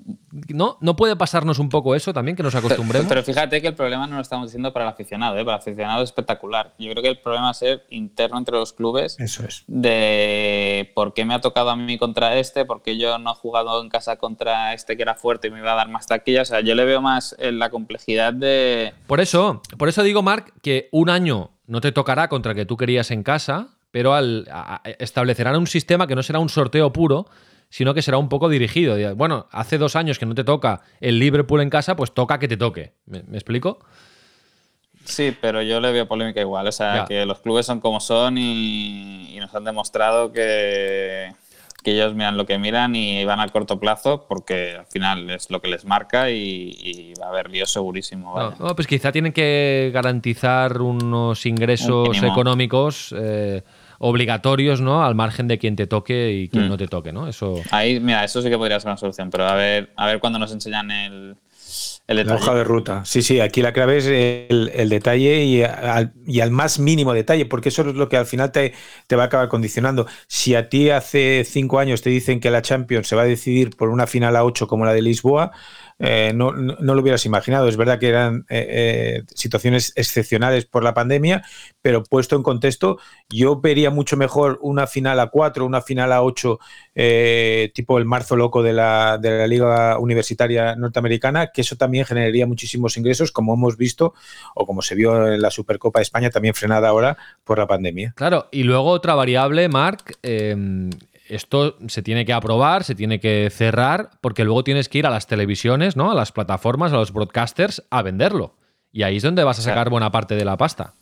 no, 0.47 0.77
no 0.79 0.95
puede 0.95 1.15
pasarnos 1.15 1.57
un 1.57 1.69
poco 1.69 1.95
eso 1.95 2.13
también, 2.13 2.37
que 2.37 2.43
nos 2.43 2.53
acostumbremos. 2.53 3.09
Pero, 3.09 3.23
fíjate 3.23 3.61
que 3.61 3.67
el 3.69 3.73
problema 3.73 4.05
no 4.05 4.17
lo 4.17 4.21
estamos 4.21 4.47
diciendo 4.47 4.71
para 4.71 4.85
el 4.85 4.91
aficionado, 4.91 5.35
¿eh? 5.37 5.43
para 5.43 5.57
el 5.57 5.61
aficionado 5.61 6.03
es 6.03 6.09
espectacular. 6.09 6.75
Yo 6.77 6.91
creo 6.91 7.01
que 7.01 7.09
el 7.09 7.17
problema 7.17 7.45
va 7.45 7.49
a 7.49 7.55
ser 7.55 7.85
interno 7.89 8.37
entre 8.37 8.55
los 8.55 8.73
clubes. 8.73 9.19
Eso 9.19 9.43
es. 9.43 9.63
De 9.65 10.91
por 10.93 11.15
qué 11.15 11.25
me 11.25 11.33
ha 11.33 11.41
tocado 11.41 11.71
a 11.71 11.75
mí 11.75 11.97
contra 11.97 12.37
este, 12.37 12.63
por 12.63 12.83
qué 12.83 12.95
yo 12.95 13.17
no 13.17 13.31
he 13.31 13.35
jugado 13.35 13.81
en 13.81 13.89
casa 13.89 14.17
contra 14.17 14.73
este 14.75 14.95
que 14.95 15.01
era 15.01 15.15
fuerte 15.15 15.47
y 15.47 15.51
me 15.51 15.59
iba 15.59 15.73
a 15.73 15.75
dar 15.75 15.89
más 15.89 16.05
taquilla. 16.05 16.43
O 16.43 16.45
sea, 16.45 16.61
yo 16.61 16.75
le 16.75 16.85
veo 16.85 17.01
más 17.01 17.35
en 17.39 17.57
la 17.57 17.71
complejidad 17.71 18.33
de. 18.33 18.93
Por 19.07 19.19
eso, 19.19 19.63
por 19.79 19.89
eso 19.89 20.03
digo, 20.03 20.21
Marc, 20.21 20.53
que 20.61 20.89
un 20.91 21.09
año 21.09 21.49
no 21.65 21.81
te 21.81 21.91
tocará 21.91 22.27
contra 22.27 22.51
el 22.51 22.57
que 22.57 22.65
tú 22.65 22.77
querías 22.77 23.09
en 23.09 23.23
casa 23.23 23.69
pero 23.93 24.15
al, 24.15 24.49
establecerán 24.97 25.55
un 25.55 25.67
sistema 25.67 26.07
que 26.07 26.15
no 26.15 26.23
será 26.23 26.39
un 26.39 26.49
sorteo 26.49 26.91
puro, 26.91 27.27
sino 27.69 27.93
que 27.93 28.01
será 28.01 28.17
un 28.17 28.27
poco 28.27 28.49
dirigido. 28.49 28.97
Bueno, 29.15 29.45
hace 29.51 29.77
dos 29.77 29.95
años 29.95 30.17
que 30.17 30.25
no 30.25 30.33
te 30.33 30.43
toca 30.43 30.81
el 30.99 31.19
Liverpool 31.19 31.61
en 31.61 31.69
casa, 31.69 31.95
pues 31.95 32.11
toca 32.11 32.39
que 32.39 32.47
te 32.47 32.57
toque. 32.57 32.93
¿Me, 33.05 33.19
explico? 33.33 33.77
Sí, 35.05 35.37
pero 35.39 35.61
yo 35.61 35.79
le 35.79 35.91
veo 35.91 36.07
polémica 36.07 36.41
igual. 36.41 36.65
O 36.65 36.71
sea, 36.71 37.05
que 37.07 37.23
los 37.27 37.41
clubes 37.41 37.67
son 37.67 37.81
como 37.81 37.99
son 37.99 38.39
y, 38.39 39.37
nos 39.39 39.53
han 39.53 39.63
demostrado 39.63 40.33
que, 40.33 41.31
que 41.83 41.91
ellos 41.91 42.15
miran 42.15 42.35
lo 42.35 42.47
que 42.47 42.57
miran 42.57 42.95
y 42.95 43.23
van 43.25 43.39
al 43.39 43.51
corto 43.51 43.79
plazo 43.79 44.25
porque 44.27 44.77
al 44.79 44.87
final 44.87 45.29
es 45.29 45.51
lo 45.51 45.61
que 45.61 45.67
les 45.67 45.85
marca 45.85 46.31
y, 46.31 47.13
va 47.21 47.27
a 47.27 47.29
haber 47.29 47.51
lío 47.51 47.67
segurísimo. 47.67 48.55
No, 48.57 48.75
pues 48.75 48.87
quizá 48.87 49.11
tienen 49.11 49.33
que 49.33 49.91
garantizar 49.93 50.81
unos 50.81 51.45
ingresos 51.45 52.23
económicos 52.23 53.13
eh, 53.15 53.61
obligatorios, 53.99 54.81
¿no? 54.81 55.03
Al 55.03 55.15
margen 55.15 55.47
de 55.47 55.57
quien 55.57 55.75
te 55.75 55.87
toque 55.87 56.31
y 56.31 56.49
quien 56.49 56.65
mm. 56.65 56.69
no 56.69 56.77
te 56.77 56.87
toque, 56.87 57.11
¿no? 57.11 57.27
Eso. 57.27 57.61
Ahí, 57.71 57.99
mira, 57.99 58.23
eso 58.23 58.41
sí 58.41 58.49
que 58.49 58.57
podría 58.57 58.79
ser 58.79 58.89
una 58.89 58.97
solución, 58.97 59.29
pero 59.29 59.47
a 59.47 59.55
ver, 59.55 59.91
a 59.95 60.07
ver 60.07 60.19
cuándo 60.19 60.39
nos 60.39 60.51
enseñan 60.51 60.91
el, 60.91 61.35
la 62.07 62.35
hoja 62.35 62.53
de 62.53 62.63
ruta. 62.63 63.05
Sí, 63.05 63.21
sí, 63.21 63.39
aquí 63.39 63.61
la 63.61 63.71
clave 63.71 63.97
es 63.97 64.05
el, 64.05 64.89
detalle 64.89 65.43
y 65.45 66.39
al, 66.41 66.51
más 66.51 66.79
mínimo 66.79 67.13
detalle, 67.13 67.45
porque 67.45 67.69
eso 67.69 67.81
es 67.87 67.95
lo 67.95 68.09
que 68.09 68.17
al 68.17 68.25
final 68.25 68.51
te, 68.51 68.73
te, 69.07 69.15
va 69.15 69.23
a 69.23 69.25
acabar 69.27 69.47
condicionando. 69.47 70.05
Si 70.27 70.53
a 70.55 70.69
ti 70.69 70.89
hace 70.89 71.45
cinco 71.45 71.79
años 71.79 72.01
te 72.01 72.09
dicen 72.09 72.39
que 72.39 72.51
la 72.51 72.61
Champions 72.61 73.07
se 73.07 73.15
va 73.15 73.23
a 73.23 73.25
decidir 73.25 73.75
por 73.75 73.89
una 73.89 74.05
final 74.05 74.35
a 74.35 74.43
ocho 74.43 74.67
como 74.67 74.85
la 74.85 74.93
de 74.93 75.01
Lisboa, 75.01 75.51
eh, 76.05 76.33
no, 76.35 76.51
lo 76.51 77.01
hubieras 77.01 77.25
imaginado. 77.25 77.69
Es 77.69 77.77
verdad 77.77 77.97
que 77.97 78.09
eran 78.09 78.45
eh, 78.49 78.67
eh, 78.69 79.23
situaciones 79.33 79.93
excepcionales 79.95 80.65
por 80.65 80.83
la 80.83 80.93
pandemia, 80.93 81.45
pero 81.81 82.03
puesto 82.03 82.35
en 82.35 82.43
contexto, 82.43 82.99
yo 83.29 83.61
vería 83.61 83.89
mucho 83.89 84.17
mejor 84.17 84.59
una 84.61 84.85
final 84.85 85.21
a 85.21 85.27
4, 85.27 85.65
una 85.65 85.81
final 85.81 86.11
a 86.11 86.21
8, 86.21 86.59
tipo 87.73 87.97
el 87.97 88.05
marzo 88.05 88.35
loco 88.35 88.61
de 88.61 88.73
la, 88.73 89.17
de 89.17 89.37
la 89.37 89.47
Liga 89.47 89.97
Universitaria 89.97 90.75
Norteamericana, 90.75 91.51
que 91.53 91.61
eso 91.61 91.77
también 91.77 92.05
generaría 92.05 92.45
muchísimos 92.45 92.97
ingresos, 92.97 93.31
como 93.31 93.53
hemos 93.53 93.77
visto 93.77 94.13
o 94.55 94.65
como 94.65 94.81
se 94.81 94.95
vio 94.95 95.31
en 95.31 95.41
la 95.41 95.51
Supercopa 95.51 95.99
de 95.99 96.03
España, 96.03 96.29
también 96.29 96.53
frenada 96.53 96.89
ahora 96.89 97.17
por 97.45 97.59
la 97.59 97.67
pandemia. 97.67 98.11
Claro, 98.17 98.49
y 98.51 98.63
luego 98.63 98.89
otra 98.89 99.15
variable, 99.15 99.69
Marc, 99.69 100.17
esto 101.27 101.77
se 101.87 102.01
tiene 102.01 102.25
que 102.25 102.33
aprobar, 102.33 102.83
se 102.83 102.95
tiene 102.95 103.19
que 103.19 103.49
cerrar, 103.49 104.11
porque 104.21 104.43
luego 104.43 104.63
tienes 104.63 104.89
que 104.89 104.99
ir 104.99 105.05
a 105.05 105.09
las 105.09 105.27
televisiones, 105.27 105.95
¿no? 105.95 106.11
A 106.11 106.15
las 106.15 106.31
plataformas, 106.31 106.91
a 106.91 106.95
los 106.95 107.13
broadcasters, 107.13 107.83
a 107.89 108.01
venderlo. 108.01 108.55
Y 108.91 109.03
ahí 109.03 109.17
es 109.17 109.23
donde 109.23 109.43
vas 109.43 109.59
a 109.59 109.63
sacar 109.63 109.89
buena 109.89 110.11
parte 110.11 110.35
de 110.35 110.45
la 110.45 110.57
pasta. 110.57 110.93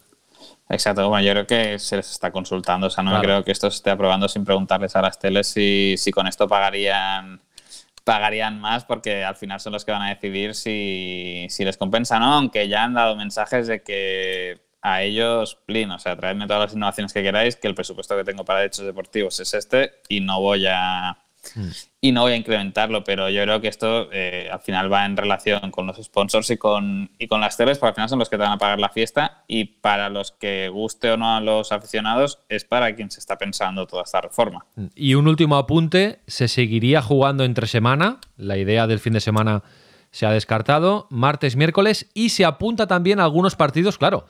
Exacto, 0.69 1.09
bueno, 1.09 1.25
yo 1.25 1.33
creo 1.33 1.47
que 1.47 1.79
se 1.79 1.97
les 1.97 2.09
está 2.09 2.31
consultando, 2.31 2.87
o 2.87 2.89
sea, 2.89 3.03
no 3.03 3.19
creo 3.19 3.43
que 3.43 3.51
esto 3.51 3.69
se 3.69 3.77
esté 3.77 3.89
aprobando 3.89 4.29
sin 4.29 4.45
preguntarles 4.45 4.95
a 4.95 5.01
las 5.01 5.19
teles 5.19 5.47
si, 5.47 5.95
si 5.97 6.11
con 6.11 6.27
esto 6.27 6.47
pagarían 6.47 7.41
pagarían 8.03 8.59
más 8.59 8.85
porque 8.85 9.23
al 9.23 9.35
final 9.35 9.59
son 9.59 9.73
los 9.73 9.85
que 9.85 9.91
van 9.91 10.01
a 10.01 10.09
decidir 10.09 10.55
si, 10.55 11.45
si 11.49 11.65
les 11.65 11.77
compensa 11.77 12.17
o 12.17 12.19
no, 12.19 12.33
aunque 12.33 12.67
ya 12.67 12.83
han 12.83 12.93
dado 12.93 13.15
mensajes 13.15 13.67
de 13.67 13.83
que 13.83 14.61
a 14.81 15.03
ellos, 15.03 15.57
plin, 15.65 15.91
o 15.91 15.99
sea, 15.99 16.15
traedme 16.15 16.47
todas 16.47 16.63
las 16.63 16.73
innovaciones 16.73 17.13
que 17.13 17.21
queráis, 17.21 17.55
que 17.55 17.67
el 17.67 17.75
presupuesto 17.75 18.17
que 18.17 18.23
tengo 18.23 18.43
para 18.43 18.59
derechos 18.59 18.85
deportivos 18.85 19.39
es 19.39 19.53
este 19.53 19.91
y 20.09 20.21
no 20.21 20.41
voy 20.41 20.65
a 20.67 21.19
mm. 21.53 21.69
y 22.01 22.11
no 22.11 22.21
voy 22.21 22.33
a 22.33 22.35
incrementarlo, 22.35 23.03
pero 23.03 23.29
yo 23.29 23.43
creo 23.43 23.61
que 23.61 23.67
esto 23.67 24.11
eh, 24.11 24.49
al 24.51 24.59
final 24.59 24.91
va 24.91 25.05
en 25.05 25.17
relación 25.17 25.69
con 25.69 25.85
los 25.85 25.97
sponsors 25.97 26.49
y 26.49 26.57
con, 26.57 27.11
y 27.19 27.27
con 27.27 27.41
las 27.41 27.57
teles, 27.57 27.77
porque 27.77 27.89
al 27.89 27.95
final 27.95 28.09
son 28.09 28.19
los 28.19 28.29
que 28.29 28.37
te 28.37 28.43
van 28.43 28.53
a 28.53 28.57
pagar 28.57 28.79
la 28.79 28.89
fiesta 28.89 29.43
y 29.47 29.65
para 29.65 30.09
los 30.09 30.31
que 30.31 30.69
guste 30.69 31.11
o 31.11 31.17
no 31.17 31.35
a 31.35 31.41
los 31.41 31.71
aficionados 31.71 32.39
es 32.49 32.65
para 32.65 32.95
quien 32.95 33.11
se 33.11 33.19
está 33.19 33.37
pensando 33.37 33.85
toda 33.85 34.01
esta 34.01 34.19
reforma. 34.19 34.65
Mm. 34.75 34.85
Y 34.95 35.13
un 35.13 35.27
último 35.27 35.57
apunte, 35.57 36.21
se 36.25 36.47
seguiría 36.47 37.03
jugando 37.03 37.43
entre 37.43 37.67
semana, 37.67 38.19
la 38.35 38.57
idea 38.57 38.87
del 38.87 38.99
fin 38.99 39.13
de 39.13 39.21
semana 39.21 39.61
se 40.09 40.25
ha 40.25 40.31
descartado, 40.31 41.05
martes, 41.11 41.55
miércoles 41.55 42.09
y 42.15 42.29
se 42.29 42.45
apunta 42.45 42.87
también 42.87 43.19
a 43.19 43.25
algunos 43.25 43.55
partidos, 43.55 43.99
claro 43.99 44.25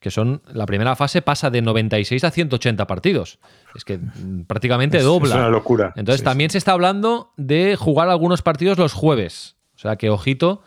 que 0.00 0.10
son 0.10 0.42
la 0.52 0.66
primera 0.66 0.96
fase 0.96 1.22
pasa 1.22 1.50
de 1.50 1.62
96 1.62 2.24
a 2.24 2.30
180 2.30 2.86
partidos. 2.86 3.38
Es 3.74 3.84
que 3.84 3.98
mm, 3.98 4.44
prácticamente 4.46 5.00
dobla. 5.00 5.34
Es 5.34 5.34
una 5.36 5.48
locura. 5.48 5.92
Entonces 5.96 6.24
también 6.24 6.50
se 6.50 6.58
está 6.58 6.72
hablando 6.72 7.32
de 7.36 7.76
jugar 7.76 8.08
algunos 8.08 8.42
partidos 8.42 8.78
los 8.78 8.92
jueves. 8.92 9.56
O 9.76 9.78
sea 9.78 9.96
que 9.96 10.10
ojito 10.10 10.62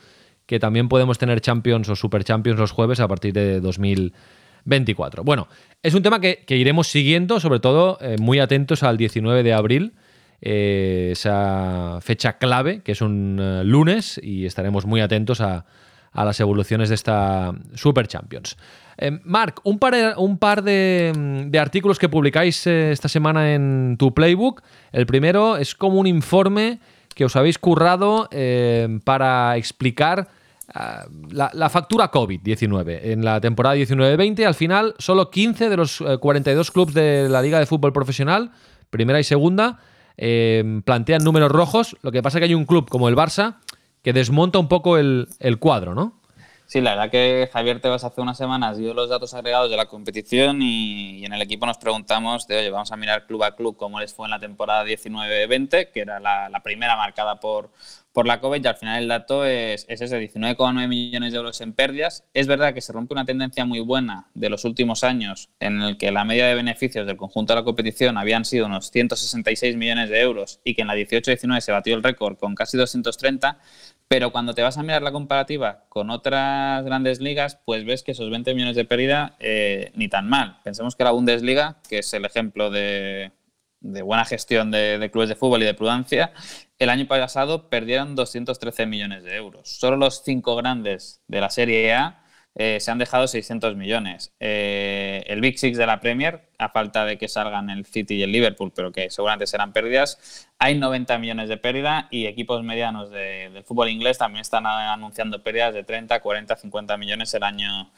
que 0.46 0.60
también 0.60 0.90
podemos 0.90 1.18
tener 1.18 1.42
Champions 1.42 1.90
o 1.90 1.96
Super 1.96 2.24
Champions 2.24 2.60
los 2.60 2.72
jueves 2.72 3.00
a 3.00 3.08
partir 3.08 3.34
de 3.34 3.60
2024. 3.60 5.24
Bueno, 5.24 5.48
es 5.82 5.94
un 5.94 6.04
tema 6.04 6.20
que, 6.20 6.46
iremos 6.50 6.88
siguiendo, 6.88 7.40
sobre 7.40 7.60
todo 7.60 7.98
eh, 8.02 8.18
muy 8.20 8.40
atentos 8.40 8.84
al 8.84 8.98
19 8.98 9.44
de 9.44 9.54
abril, 9.54 9.94
eh, 10.42 11.10
esa 11.12 12.00
fecha 12.02 12.38
clave, 12.38 12.82
que 12.84 12.92
es 12.92 13.02
un 13.02 13.40
eh, 13.42 13.64
lunes, 13.64 14.20
y 14.22 14.46
estaremos 14.46 14.86
muy 14.86 15.02
atentos 15.02 15.42
a, 15.42 15.66
a 16.12 16.26
las 16.26 16.40
evoluciones 16.40 16.90
de 16.90 16.96
esta 16.96 17.54
Super 17.74 18.08
Champions. 18.08 18.58
Eh, 18.98 19.20
Marc, 19.24 19.60
un 19.64 19.78
par, 19.78 20.64
de, 20.64 21.60
artículos 21.60 22.00
que 22.00 22.10
publicáis 22.10 22.66
eh, 22.68 22.92
esta 22.92 23.10
semana 23.10 23.54
en 23.54 23.96
tu 23.98 24.14
playbook. 24.14 24.62
El 24.92 25.06
primero 25.06 25.58
es 25.58 25.76
como 25.76 26.00
un 26.00 26.08
informe 26.08 26.80
que 27.14 27.26
os 27.26 27.36
habéis 27.36 27.58
currado 27.58 28.28
eh, 28.32 29.00
para 29.04 29.58
explicar 29.58 30.28
ah, 30.74 31.06
la, 31.30 31.70
factura 31.70 32.12
COVID-19. 32.12 33.00
En 33.04 33.26
la 33.26 33.42
temporada 33.42 33.76
19-20, 33.76 34.46
al 34.46 34.56
final, 34.56 34.96
solo 34.98 35.30
15 35.30 35.70
de 35.70 35.78
los 35.78 36.04
42 36.20 36.72
clubes 36.72 36.94
de 36.94 37.28
la 37.30 37.42
Liga 37.42 37.60
de 37.60 37.66
Fútbol 37.66 37.94
Profesional, 37.94 38.52
primera 38.90 39.20
y 39.20 39.24
segunda, 39.24 39.80
plantean 40.16 41.24
números 41.24 41.52
rojos. 41.52 41.98
Lo 42.02 42.12
que 42.12 42.22
pasa 42.24 42.38
es 42.38 42.42
que 42.42 42.46
hay 42.46 42.56
un 42.56 42.66
club 42.66 42.90
como 42.90 43.10
el 43.10 43.16
Barça 43.16 43.58
que 44.02 44.14
desmonta 44.14 44.60
un 44.60 44.68
poco 44.68 44.98
el, 44.98 45.28
el 45.40 45.58
cuadro, 45.58 45.96
¿no? 45.96 46.22
Sí, 46.68 46.82
la 46.82 46.96
verdad 46.96 47.12
que 47.12 47.48
Javier 47.54 47.80
Tebas 47.80 48.04
hace 48.04 48.22
unas 48.22 48.38
semanas 48.38 48.78
dio 48.78 48.94
los 48.96 49.08
datos 49.08 49.36
agregados 49.36 49.70
de 49.70 49.78
la 49.78 49.86
competición 49.86 50.64
y, 50.64 51.24
en 51.24 51.32
el 51.34 51.42
equipo 51.42 51.68
nos 51.68 51.78
preguntamos 51.78 52.48
de, 52.48 52.58
oye, 52.58 52.72
vamos 52.72 52.92
a 52.92 52.98
mirar 52.98 53.28
club 53.28 53.44
a 53.44 53.56
club 53.56 53.78
cómo 53.78 54.00
les 54.00 54.16
fue 54.16 54.26
en 54.26 54.32
la 54.32 54.40
temporada 54.40 54.84
19-20, 54.84 55.92
que 55.92 56.00
era 56.00 56.20
la, 56.20 56.62
primera 56.64 56.96
marcada 56.98 57.40
por, 57.40 57.70
por 58.16 58.26
la 58.26 58.40
COVID 58.40 58.64
y 58.64 58.68
al 58.68 58.78
final 58.78 59.04
el 59.04 59.10
dato 59.10 59.44
es, 59.44 59.86
es 59.90 60.00
ese, 60.00 60.18
19,9 60.18 60.88
millones 60.88 61.34
de 61.34 61.38
euros 61.38 61.60
en 61.60 61.74
pérdidas. 61.74 62.24
Es 62.34 62.48
verdad 62.48 62.74
que 62.74 62.80
se 62.80 62.94
rompe 62.94 63.14
una 63.14 63.26
tendencia 63.26 63.66
muy 63.66 63.82
buena 63.82 64.30
de 64.34 64.50
los 64.50 64.64
últimos 64.64 65.04
años 65.04 65.50
en 65.60 65.82
el 65.82 65.98
que 65.98 66.12
la 66.14 66.24
media 66.24 66.48
de 66.48 66.56
beneficios 66.56 67.06
del 67.06 67.18
conjunto 67.18 67.52
de 67.52 67.60
la 67.60 67.66
competición 67.66 68.18
habían 68.18 68.46
sido 68.46 68.68
unos 68.68 68.90
166 68.90 69.76
millones 69.76 70.10
de 70.10 70.22
euros 70.22 70.62
y 70.64 70.76
que 70.76 70.84
en 70.84 70.88
la 70.88 70.96
18-19 70.96 71.60
se 71.60 71.74
batió 71.74 71.94
el 71.94 72.04
récord 72.04 72.38
con 72.38 72.56
casi 72.56 72.78
230, 72.78 73.60
pero 74.08 74.32
cuando 74.32 74.54
te 74.54 74.62
vas 74.62 74.78
a 74.78 74.84
mirar 74.84 75.02
la 75.02 75.12
comparativa 75.12 75.84
con 75.90 76.10
otras 76.10 76.86
grandes 76.86 77.20
ligas, 77.20 77.60
pues 77.66 77.84
ves 77.84 78.02
que 78.02 78.14
esos 78.14 78.30
20 78.30 78.54
millones 78.54 78.78
de 78.78 78.86
pérdida 78.86 79.36
eh, 79.42 79.92
ni 79.96 80.08
tan 80.08 80.30
mal. 80.30 80.60
Pensemos 80.64 80.96
que 80.96 81.04
la 81.04 81.12
Bundesliga, 81.12 81.82
que 81.90 81.98
es 81.98 82.14
el 82.14 82.24
ejemplo 82.24 82.72
de, 82.72 83.34
buena 83.82 84.24
gestión 84.24 84.72
de, 84.72 85.10
clubes 85.12 85.28
de 85.28 85.36
fútbol 85.36 85.64
y 85.64 85.66
de 85.66 85.74
prudencia, 85.74 86.32
el 86.80 86.90
año 86.90 87.08
pasado 87.08 87.70
perdieron 87.70 88.16
213 88.16 88.86
millones 88.86 89.24
de 89.24 89.36
euros. 89.36 89.70
Solo 89.70 89.98
los 89.98 90.24
cinco 90.24 90.56
grandes 90.56 91.22
de 91.28 91.42
la 91.42 91.50
Serie 91.50 91.94
A 91.94 92.22
eh, 92.58 92.80
se 92.80 92.90
han 92.90 92.98
dejado 92.98 93.28
600 93.28 93.76
millones. 93.76 94.34
Eh, 94.40 95.24
el 95.28 95.42
Big 95.42 95.60
Six 95.60 95.78
de 95.78 95.86
la 95.86 96.00
Premier, 96.00 96.50
a 96.58 96.70
falta 96.70 97.04
de 97.06 97.18
que 97.18 97.28
salgan 97.28 97.70
el 97.70 97.86
City 97.86 98.16
y 98.16 98.24
el 98.24 98.32
Liverpool, 98.32 98.72
pero 98.74 98.94
que 98.94 99.10
seguramente 99.10 99.46
serán 99.46 99.74
pérdidas, 99.74 100.48
hay 100.58 100.78
90 100.78 101.18
millones 101.18 101.50
de 101.50 101.58
pérdida 101.58 102.08
y 102.12 102.28
equipos 102.28 102.64
medianos 102.64 103.10
del 103.10 103.64
fútbol 103.66 103.90
inglés 103.90 104.18
también 104.18 104.42
están 104.42 104.66
anunciando 104.66 105.44
pérdidas 105.44 105.74
de 105.74 105.84
30, 105.84 106.22
40, 106.22 106.56
50 106.56 106.98
millones 106.98 107.34
el 107.34 107.44
año, 107.44 107.92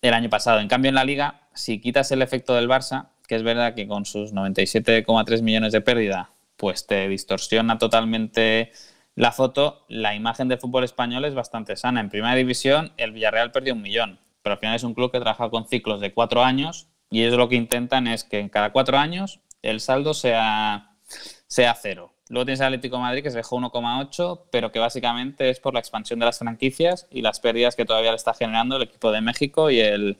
el 0.00 0.14
año 0.14 0.30
pasado. 0.30 0.60
En 0.60 0.68
cambio, 0.68 0.88
en 0.88 0.94
la 0.94 1.04
liga, 1.04 1.42
si 1.52 1.78
quitas 1.78 2.10
el 2.10 2.22
efecto 2.22 2.54
del 2.54 2.68
Barça, 2.68 3.08
que 3.26 3.36
es 3.36 3.42
verdad 3.42 3.74
que 3.74 3.86
con 3.86 4.06
sus 4.06 4.32
97,3 4.32 5.42
millones 5.42 5.72
de 5.72 5.82
pérdida, 5.82 6.30
pues 6.58 6.86
te 6.86 7.08
distorsiona 7.08 7.78
totalmente 7.78 8.72
la 9.14 9.32
foto, 9.32 9.84
la 9.88 10.14
imagen 10.14 10.48
del 10.48 10.58
fútbol 10.58 10.84
español 10.84 11.24
es 11.24 11.34
bastante 11.34 11.76
sana. 11.76 12.00
En 12.00 12.10
primera 12.10 12.34
división, 12.34 12.92
el 12.98 13.12
Villarreal 13.12 13.52
perdió 13.52 13.74
un 13.74 13.82
millón, 13.82 14.20
pero 14.42 14.54
al 14.54 14.58
final 14.58 14.76
es 14.76 14.82
un 14.82 14.94
club 14.94 15.10
que 15.10 15.20
trabaja 15.20 15.48
con 15.50 15.66
ciclos 15.66 16.00
de 16.00 16.12
cuatro 16.12 16.44
años 16.44 16.88
y 17.10 17.22
ellos 17.22 17.38
lo 17.38 17.48
que 17.48 17.56
intentan 17.56 18.06
es 18.06 18.24
que 18.24 18.40
en 18.40 18.48
cada 18.48 18.70
cuatro 18.70 18.98
años 18.98 19.40
el 19.62 19.80
saldo 19.80 20.14
sea, 20.14 20.90
sea 21.46 21.74
cero. 21.74 22.12
Luego 22.28 22.44
tienes 22.44 22.60
el 22.60 22.66
Atlético 22.66 22.98
Madrid 22.98 23.22
que 23.22 23.30
se 23.30 23.38
dejó 23.38 23.56
1,8, 23.56 24.42
pero 24.50 24.70
que 24.70 24.78
básicamente 24.78 25.48
es 25.48 25.60
por 25.60 25.72
la 25.74 25.80
expansión 25.80 26.18
de 26.18 26.26
las 26.26 26.38
franquicias 26.38 27.06
y 27.10 27.22
las 27.22 27.40
pérdidas 27.40 27.74
que 27.74 27.86
todavía 27.86 28.10
le 28.10 28.16
está 28.16 28.34
generando 28.34 28.76
el 28.76 28.82
equipo 28.82 29.10
de 29.10 29.20
México 29.20 29.70
y 29.70 29.80
el, 29.80 30.18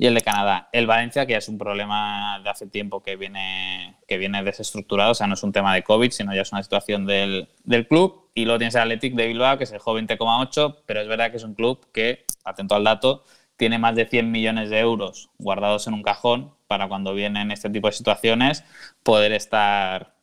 y 0.00 0.06
el 0.06 0.14
de 0.14 0.22
Canadá. 0.22 0.70
El 0.72 0.86
Valencia, 0.86 1.26
que 1.26 1.32
ya 1.32 1.38
es 1.38 1.48
un 1.50 1.58
problema 1.58 2.40
de 2.42 2.48
hace 2.48 2.66
tiempo 2.66 3.02
que 3.02 3.16
viene, 3.16 3.98
que 4.08 4.16
viene 4.16 4.42
desestructurado, 4.42 5.10
o 5.10 5.14
sea, 5.14 5.26
no 5.26 5.34
es 5.34 5.42
un 5.42 5.52
tema 5.52 5.74
de 5.74 5.82
COVID, 5.82 6.10
sino 6.10 6.34
ya 6.34 6.40
es 6.40 6.50
una 6.52 6.62
situación 6.62 7.04
del, 7.04 7.50
del 7.64 7.86
club. 7.86 8.30
Y 8.34 8.46
luego 8.46 8.56
tienes 8.56 8.74
el 8.76 8.80
Athletic 8.80 9.14
de 9.14 9.26
Bilbao, 9.26 9.58
que 9.58 9.66
se 9.66 9.74
dejó 9.74 9.94
20,8, 9.94 10.84
pero 10.86 11.02
es 11.02 11.06
verdad 11.06 11.30
que 11.30 11.36
es 11.36 11.44
un 11.44 11.54
club 11.54 11.86
que, 11.92 12.24
atento 12.44 12.76
al 12.76 12.84
dato, 12.84 13.24
tiene 13.58 13.78
más 13.78 13.94
de 13.94 14.06
100 14.06 14.30
millones 14.30 14.70
de 14.70 14.78
euros 14.78 15.28
guardados 15.36 15.86
en 15.86 15.92
un 15.92 16.02
cajón 16.02 16.54
para 16.66 16.88
cuando 16.88 17.12
vienen 17.12 17.50
este 17.50 17.68
tipo 17.68 17.88
de 17.88 17.92
situaciones 17.92 18.64
poder 19.02 19.32
estar, 19.32 20.14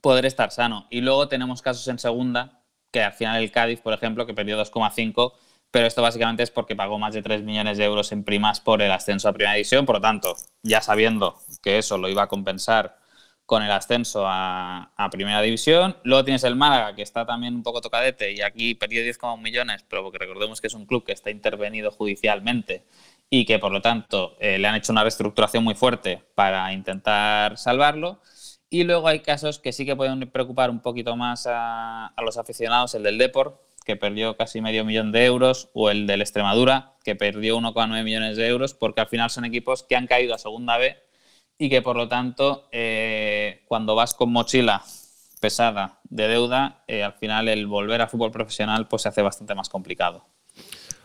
poder 0.00 0.26
estar 0.26 0.52
sano. 0.52 0.86
Y 0.90 1.00
luego 1.00 1.26
tenemos 1.26 1.60
casos 1.60 1.88
en 1.88 1.98
segunda, 1.98 2.62
que 2.92 3.02
al 3.02 3.14
final 3.14 3.42
el 3.42 3.50
Cádiz, 3.50 3.80
por 3.80 3.94
ejemplo, 3.94 4.26
que 4.26 4.34
perdió 4.34 4.56
2,5 4.62 5.32
pero 5.72 5.86
esto 5.86 6.02
básicamente 6.02 6.42
es 6.42 6.50
porque 6.50 6.76
pagó 6.76 6.98
más 6.98 7.14
de 7.14 7.22
3 7.22 7.42
millones 7.42 7.78
de 7.78 7.84
euros 7.84 8.12
en 8.12 8.24
primas 8.24 8.60
por 8.60 8.82
el 8.82 8.92
ascenso 8.92 9.28
a 9.28 9.32
Primera 9.32 9.54
División, 9.54 9.86
por 9.86 9.96
lo 9.96 10.00
tanto, 10.02 10.36
ya 10.62 10.82
sabiendo 10.82 11.40
que 11.62 11.78
eso 11.78 11.96
lo 11.96 12.08
iba 12.10 12.22
a 12.22 12.28
compensar 12.28 12.98
con 13.46 13.62
el 13.62 13.70
ascenso 13.70 14.24
a, 14.26 14.92
Primera 15.10 15.40
División. 15.40 15.96
Luego 16.04 16.24
tienes 16.24 16.44
el 16.44 16.56
Málaga, 16.56 16.94
que 16.94 17.02
está 17.02 17.26
también 17.26 17.54
un 17.54 17.62
poco 17.62 17.80
tocadete 17.80 18.32
y 18.32 18.42
aquí 18.42 18.74
perdió 18.74 19.02
10,1 19.02 19.40
millones, 19.40 19.84
pero 19.88 20.02
porque 20.02 20.18
recordemos 20.18 20.60
que 20.60 20.66
es 20.66 20.74
un 20.74 20.86
club 20.86 21.04
que 21.04 21.12
está 21.12 21.30
intervenido 21.30 21.90
judicialmente 21.90 22.84
y 23.30 23.46
que 23.46 23.58
por 23.58 23.72
lo 23.72 23.80
tanto 23.80 24.36
eh, 24.40 24.58
le 24.58 24.68
han 24.68 24.74
hecho 24.74 24.92
una 24.92 25.02
reestructuración 25.02 25.64
muy 25.64 25.74
fuerte 25.74 26.22
para 26.34 26.70
intentar 26.72 27.56
salvarlo. 27.56 28.20
Y 28.68 28.84
luego 28.84 29.08
hay 29.08 29.20
casos 29.20 29.58
que 29.58 29.72
sí 29.72 29.84
que 29.86 29.96
pueden 29.96 30.30
preocupar 30.30 30.70
un 30.70 30.80
poquito 30.80 31.16
más 31.16 31.46
a, 31.46 32.08
a 32.08 32.22
los 32.22 32.38
aficionados, 32.38 32.94
el 32.94 33.02
del 33.02 33.18
Deport, 33.18 33.71
que 33.84 33.96
perdió 33.96 34.36
casi 34.36 34.60
medio 34.60 34.84
millón 34.84 35.12
de 35.12 35.24
euros, 35.24 35.70
o 35.74 35.90
el 35.90 36.06
del 36.06 36.20
Extremadura, 36.20 36.94
que 37.04 37.16
perdió 37.16 37.58
1,9 37.58 38.04
millones 38.04 38.36
de 38.36 38.48
euros, 38.48 38.74
porque 38.74 39.00
al 39.00 39.08
final 39.08 39.30
son 39.30 39.44
equipos 39.44 39.82
que 39.82 39.96
han 39.96 40.06
caído 40.06 40.34
a 40.34 40.38
segunda 40.38 40.78
B 40.78 40.96
y 41.58 41.68
que 41.68 41.82
por 41.82 41.96
lo 41.96 42.08
tanto, 42.08 42.68
eh, 42.72 43.62
cuando 43.66 43.94
vas 43.94 44.14
con 44.14 44.32
mochila 44.32 44.82
pesada 45.40 46.00
de 46.04 46.28
deuda, 46.28 46.82
eh, 46.86 47.02
al 47.02 47.14
final 47.14 47.48
el 47.48 47.66
volver 47.66 48.00
a 48.00 48.08
fútbol 48.08 48.30
profesional 48.30 48.88
pues 48.88 49.02
se 49.02 49.08
hace 49.08 49.22
bastante 49.22 49.54
más 49.54 49.68
complicado. 49.68 50.26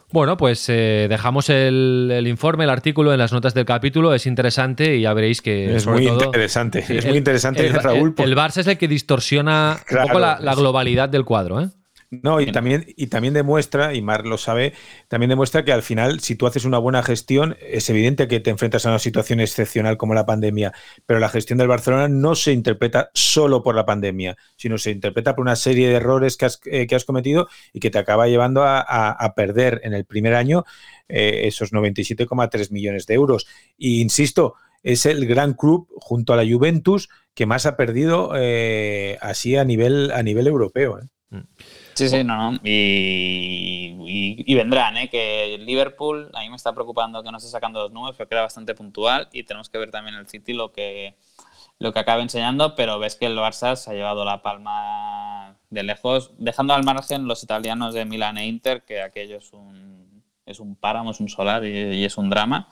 Bueno, 0.09 0.37
pues 0.37 0.69
eh, 0.69 1.07
dejamos 1.09 1.49
el, 1.49 2.23
informe, 2.27 2.63
el 2.63 2.69
artículo 2.69 3.11
en 3.11 3.19
las 3.19 3.33
notas 3.33 3.53
del 3.53 3.65
capítulo. 3.65 4.13
Es 4.13 4.25
interesante 4.25 4.95
y 4.95 5.01
ya 5.01 5.13
veréis 5.13 5.41
que. 5.41 5.75
Es 5.75 5.85
muy 5.85 6.07
interesante. 6.07 6.85
es 6.87 7.05
muy 7.05 7.17
interesante, 7.17 7.67
Raúl. 7.67 8.15
El, 8.17 8.35
Barça 8.35 8.59
es 8.59 8.67
el 8.67 8.77
que 8.77 8.87
distorsiona 8.87 9.77
un 9.91 10.07
poco 10.07 10.19
la, 10.19 10.39
la, 10.39 10.55
globalidad 10.55 11.09
del 11.09 11.25
cuadro. 11.25 11.59
¿eh? 11.59 11.67
No, 12.09 12.39
y 12.39 12.53
también, 12.53 12.85
y 12.95 13.07
también 13.07 13.33
demuestra, 13.33 13.93
y 13.93 14.01
Mar 14.01 14.25
lo 14.25 14.37
sabe, 14.37 14.73
también 15.09 15.29
demuestra 15.29 15.65
que 15.65 15.73
al 15.73 15.83
final, 15.83 16.21
si 16.21 16.35
tú 16.35 16.47
haces 16.47 16.63
una 16.63 16.77
buena 16.77 17.03
gestión, 17.03 17.57
es 17.59 17.89
evidente 17.89 18.29
que 18.29 18.39
te 18.39 18.49
enfrentas 18.49 18.85
a 18.85 18.89
una 18.89 18.99
situación 18.99 19.41
excepcional 19.41 19.97
como 19.97 20.13
la 20.13 20.25
pandemia, 20.25 20.71
pero 21.05 21.19
la 21.19 21.27
gestión 21.27 21.59
del 21.59 21.67
Barcelona 21.67 22.07
no 22.07 22.35
se 22.35 22.53
interpreta 22.53 23.09
solo 23.13 23.61
por 23.61 23.75
la 23.75 23.85
pandemia, 23.85 24.37
sino 24.55 24.77
se 24.77 24.91
interpreta 24.91 25.35
por 25.35 25.41
una 25.41 25.57
serie 25.57 25.89
de 25.89 25.95
errores 25.95 26.37
que 26.37 26.45
has, 26.45 26.61
eh, 26.65 26.87
que 26.87 26.95
has 26.95 27.03
cometido 27.03 27.49
y 27.73 27.81
que 27.81 27.89
te 27.89 27.99
acaba 27.99 28.27
llevando 28.27 28.63
a, 28.63 29.33
perder 29.35 29.81
en 29.83 29.93
el 29.93 30.05
primer 30.05 30.33
año 30.33 30.63
eh, 31.09 31.41
esos 31.43 31.73
97,3 31.73 32.71
millones 32.71 33.05
de 33.05 33.15
euros. 33.15 33.47
Y 33.77 33.99
insisto, 33.99 34.55
es 34.81 35.05
el 35.05 35.25
gran 35.25 35.53
club 35.55 35.89
junto 35.97 36.31
a 36.31 36.37
la 36.37 36.49
Juventus 36.49 37.09
que 37.33 37.45
más 37.45 37.65
ha 37.65 37.75
perdido 37.75 38.31
eh, 38.35 39.17
así 39.19 39.57
a 39.57 39.65
nivel, 39.65 40.11
a 40.11 40.23
nivel 40.23 40.47
europeo. 40.47 41.01
Mm. 41.29 41.39
Sí, 41.97 42.09
sí, 42.09 42.23
no, 42.23 42.51
no. 42.51 42.59
Y, 42.63 44.53
vendrán, 44.53 44.97
¿eh? 44.97 45.09
Que 45.09 45.57
Liverpool, 45.59 46.29
a 46.35 46.41
mí 46.41 46.49
me 46.49 46.55
está 46.55 46.71
preocupando 46.73 47.23
que 47.23 47.31
no 47.31 47.37
esté 47.37 47.49
sacando 47.49 47.81
los 47.81 47.91
números, 47.91 48.15
porque 48.15 48.35
era 48.35 48.43
bastante 48.43 48.75
puntual 48.75 49.29
y 49.31 49.43
tenemos 49.43 49.69
que 49.69 49.79
ver 49.79 49.89
también 49.89 50.15
el 50.15 50.27
City 50.27 50.53
lo 50.53 50.71
que, 50.71 51.15
lo 51.79 51.93
que 51.93 51.99
acaba 51.99 52.21
enseñando, 52.21 52.75
pero 52.75 52.99
ves 52.99 53.15
que 53.15 53.25
el 53.25 53.35
Barça 53.35 53.75
se 53.75 53.89
ha 53.89 53.93
llevado 53.95 54.25
la 54.25 54.43
palma 54.43 55.57
de 55.71 55.81
lejos, 55.81 56.33
dejando 56.37 56.75
al 56.75 56.83
margen 56.83 57.27
los 57.27 57.43
italianos 57.43 57.95
de 57.95 58.05
Milan 58.05 58.37
e 58.37 58.45
Inter, 58.45 58.83
que 58.83 59.01
aquello 59.01 59.37
es 59.37 59.51
un, 59.53 60.23
es 60.45 60.59
un 60.59 60.75
páramo, 60.75 61.09
es 61.11 61.19
un 61.19 61.29
solar 61.29 61.65
y 61.65 62.05
es 62.05 62.15
un 62.17 62.29
drama, 62.29 62.69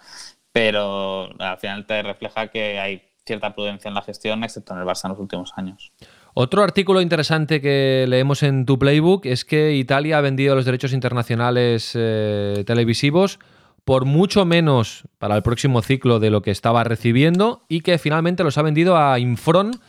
pero 0.51 1.29
al 1.39 1.57
final 1.57 1.87
te 1.87 2.03
refleja 2.03 2.49
que 2.49 2.79
hay 2.79 3.01
cierta 3.25 3.55
prudencia 3.55 3.89
en 3.89 3.95
la 3.95 4.03
gestión, 4.03 4.43
excepto 4.43 4.73
en 4.73 4.81
el 4.81 4.85
Barça 4.85 5.05
en 5.05 5.11
los 5.11 5.19
últimos 5.19 5.51
años. 5.55 5.91
Otro 6.37 6.63
artículo 6.63 6.99
interesante 6.99 7.61
que 7.61 8.05
leemos 8.09 8.43
en 8.43 8.65
tu 8.65 8.77
playbook 8.77 9.25
es 9.25 9.45
que 9.45 9.73
Italia 9.75 10.17
ha 10.17 10.21
vendido 10.21 10.53
los 10.53 10.65
derechos 10.65 10.91
internacionales 10.91 11.93
eh, 11.95 12.65
televisivos 12.67 13.39
por 13.85 14.03
mucho 14.03 14.43
menos 14.43 15.05
para 15.17 15.37
el 15.37 15.43
próximo 15.43 15.81
ciclo 15.81 16.19
de 16.19 16.31
lo 16.31 16.41
que 16.41 16.51
estaba 16.51 16.83
recibiendo 16.83 17.61
y 17.69 17.79
que 17.79 17.97
finalmente 17.99 18.43
los 18.43 18.57
ha 18.57 18.63
vendido 18.63 18.97
a 18.97 19.17
Infron 19.17 19.79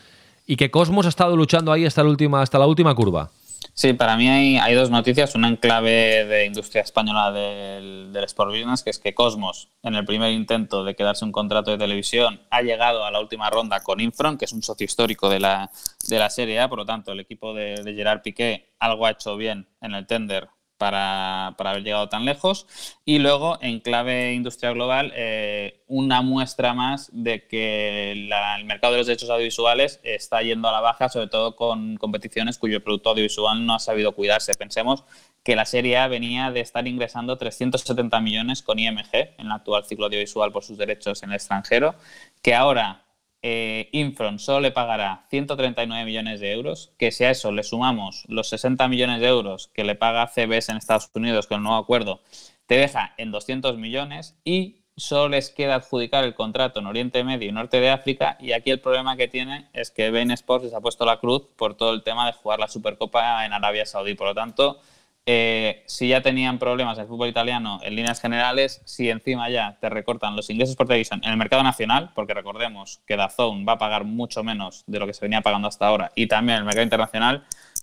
y 0.47 0.55
que 0.55 0.71
Cosmos 0.71 1.07
ha 1.07 1.09
estado 1.09 1.37
luchando 1.37 1.73
ahí 1.73 1.85
hasta 1.85 2.05
última, 2.05 2.43
hasta 2.43 2.61
la 2.61 2.69
última 2.69 2.95
curva. 2.95 3.31
Sí, 3.75 3.92
para 3.92 4.16
mí 4.16 4.28
hay, 4.28 4.75
dos 4.75 4.90
noticias. 4.90 5.35
Una 5.35 5.49
en 5.49 5.56
clave 5.56 6.25
de 6.25 6.46
industria 6.46 6.82
española 6.82 7.30
del, 7.30 8.12
del, 8.12 8.25
Sport 8.25 8.50
Business, 8.50 8.82
que 8.82 8.90
es 8.90 8.99
que 8.99 9.14
Cosmos, 9.14 9.68
en 9.82 9.94
el 9.94 10.04
primer 10.04 10.32
intento 10.32 10.85
de 10.85 10.94
quedarse 10.94 11.25
un 11.25 11.32
contrato 11.32 11.70
de 11.70 11.78
televisión, 11.78 12.40
ha 12.50 12.62
llegado 12.62 13.05
a 13.05 13.11
la 13.11 13.20
última 13.20 13.50
ronda 13.50 13.81
con 13.81 14.00
Infron, 14.00 14.38
que 14.38 14.44
es 14.46 14.52
un 14.52 14.62
socio 14.62 14.85
histórico 14.85 15.29
de 15.29 15.40
la, 15.40 15.70
de 16.09 16.18
la 16.18 16.31
Serie 16.31 16.61
A. 16.61 16.68
Por 16.68 16.79
lo 16.79 16.87
tanto, 16.87 17.12
el 17.12 17.20
equipo 17.20 17.55
de, 17.55 17.83
de 17.83 17.94
Gerard 17.94 18.22
Piqué 18.22 18.70
algo 18.79 19.07
ha 19.07 19.11
hecho 19.11 19.37
bien 19.37 19.68
en 19.81 19.94
el 19.94 20.07
tender 20.07 20.48
para, 20.79 21.49
haber 21.49 21.83
llegado 21.83 22.09
tan 22.09 22.25
lejos. 22.25 22.67
Y 23.05 23.19
luego, 23.19 23.59
en 23.61 23.81
clave 23.81 24.35
industria 24.35 24.73
global, 24.73 25.12
eh, 25.15 25.83
una 25.87 26.23
muestra 26.23 26.75
más 26.75 27.11
de 27.12 27.47
que 27.47 28.12
el 28.12 28.65
mercado 28.65 28.93
de 28.93 28.99
los 28.99 29.07
derechos 29.07 29.31
audiovisuales 29.31 30.01
está 30.03 30.43
yendo 30.43 30.69
a 30.69 30.73
la 30.73 30.81
baja, 30.81 31.09
sobre 31.09 31.29
todo 31.29 31.57
con 31.57 31.97
competiciones 31.97 32.59
cuyo 32.59 32.83
producto 32.83 33.11
audiovisual 33.11 33.65
no 33.65 33.75
ha 33.75 33.79
sabido 33.79 34.12
cuidarse. 34.12 34.55
Pensemos 34.55 35.05
que 35.43 35.57
la 35.57 35.65
Serie 35.65 35.97
A 35.99 36.09
venía 36.09 36.51
de 36.51 36.61
estar 36.61 36.87
ingresando 36.89 37.39
370 37.39 38.21
millones 38.21 38.62
con 38.62 38.79
IMG 38.79 39.09
en 39.39 39.47
el 39.47 39.53
actual 39.53 39.85
ciclo 39.85 40.07
audiovisual 40.07 40.51
por 40.51 40.65
sus 40.65 40.77
derechos 40.77 41.23
en 41.23 41.31
el 41.31 41.37
extranjero, 41.37 41.95
que 42.43 42.55
ahora 42.55 43.06
eh, 43.42 43.88
Infront 43.92 44.38
solo 44.38 44.61
le 44.61 44.72
pagará 44.72 45.27
139 45.31 46.05
millones 46.05 46.40
de 46.40 46.53
euros, 46.53 46.92
que 46.99 47.12
si 47.12 47.25
a 47.25 47.31
eso 47.31 47.53
le 47.53 47.62
sumamos 47.62 48.25
los 48.29 48.49
60 48.49 48.88
millones 48.88 49.20
de 49.20 49.29
euros 49.29 49.68
que 49.68 49.85
le 49.85 49.94
paga 49.94 50.27
CBS 50.27 50.70
en 50.70 50.79
Estados 50.79 51.11
Unidos 51.14 51.46
con 51.46 51.59
el 51.59 51.62
nuevo 51.62 51.79
acuerdo, 51.79 52.22
te 52.66 52.77
deja 52.77 53.14
en 53.18 53.31
200 53.31 53.79
millones 53.79 54.37
y 54.44 54.83
solo 54.96 55.29
les 55.29 55.51
queda 55.51 55.77
adjudicar 55.77 56.25
el 56.25 56.35
contrato 56.35 56.81
en 56.81 56.87
Oriente 56.87 57.22
Medio 57.22 57.49
y 57.49 57.53
Norte 57.53 57.81
de 57.81 57.90
África 57.90 58.37
y 58.40 58.53
aquí 58.53 58.70
el 58.70 58.81
problema 58.81 59.16
que 59.16 59.29
tiene 59.29 59.68
es 59.72 59.90
que 59.90 60.11
Bain 60.11 60.31
Sports 60.31 60.64
les 60.64 60.75
ha 60.75 60.81
puesto 60.81 61.05
la 61.05 61.20
cruz 61.20 61.42
por 61.57 61.77
todo 61.77 61.92
el 61.92 62.03
tema 62.03 62.27
de 62.27 62.33
jugar 62.33 62.59
la 62.59 62.68
Supercopa 62.68 63.44
en 63.44 63.53
Arabia 63.53 63.85
Saudí. 63.87 64.14
Por 64.14 64.29
lo 64.29 64.35
tanto, 64.35 64.81
eh, 65.29 65.83
si 65.87 66.07
ya 66.07 66.23
tenían 66.23 66.61
problemas 66.61 66.97
el 66.99 67.09
fútbol 67.09 67.29
italiano 67.29 67.81
en 67.83 67.97
líneas 67.97 68.21
generales, 68.21 68.81
si 68.85 69.11
encima 69.11 69.51
ya 69.51 69.77
te 69.81 69.91
recortan 69.91 70.37
los 70.37 70.49
ingresos 70.51 70.77
por 70.77 70.87
televisión 70.87 71.21
en 71.25 71.33
el 71.33 71.37
mercado 71.37 71.65
nacional, 71.65 72.12
porque 72.15 72.33
recordemos 72.33 73.01
que 73.09 73.17
Dazón 73.17 73.67
va 73.69 73.73
a 73.73 73.79
pagar 73.79 74.05
mucho 74.05 74.45
menos 74.45 74.85
de 74.87 75.01
lo 75.01 75.07
que 75.07 75.12
se 75.12 75.25
venía 75.25 75.41
pagando 75.41 75.67
hasta 75.67 75.89
ahora, 75.89 76.12
y 76.15 76.29
también 76.29 76.59
en 76.59 76.61
el 76.61 76.67
mercado 76.67 76.85
internacional, 76.85 77.43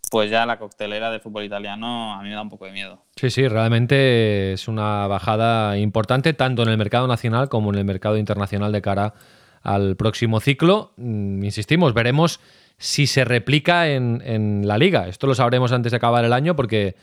pues 0.09 0.31
ya 0.31 0.45
la 0.45 0.57
coctelera 0.57 1.11
del 1.11 1.19
fútbol 1.19 1.43
italiano 1.43 2.13
a 2.13 2.21
mí 2.21 2.29
me 2.29 2.35
da 2.35 2.41
un 2.41 2.49
poco 2.49 2.63
de 2.65 2.71
miedo. 2.71 3.03
Sí, 3.17 3.29
sí, 3.29 3.45
realmente 3.49 4.53
es 4.53 4.69
una 4.69 5.07
bajada 5.07 5.77
importante 5.77 6.33
tanto 6.33 6.63
en 6.63 6.69
el 6.69 6.77
mercado 6.77 7.07
nacional 7.07 7.49
como 7.49 7.73
en 7.73 7.79
el 7.79 7.85
mercado 7.85 8.15
internacional 8.17 8.71
de 8.71 8.81
cara 8.81 9.15
al 9.63 9.97
próximo 9.97 10.39
ciclo. 10.39 10.93
Mm, 10.95 11.43
insistimos, 11.43 11.93
veremos 11.93 12.39
si 12.77 13.05
se 13.05 13.25
replica 13.25 13.89
en, 13.89 14.21
en 14.25 14.65
la 14.65 14.77
liga. 14.77 15.09
Esto 15.09 15.27
lo 15.27 15.35
sabremos 15.35 15.73
antes 15.73 15.91
de 15.91 15.97
acabar 15.97 16.23
el 16.23 16.31
año 16.31 16.55
porque 16.55 16.95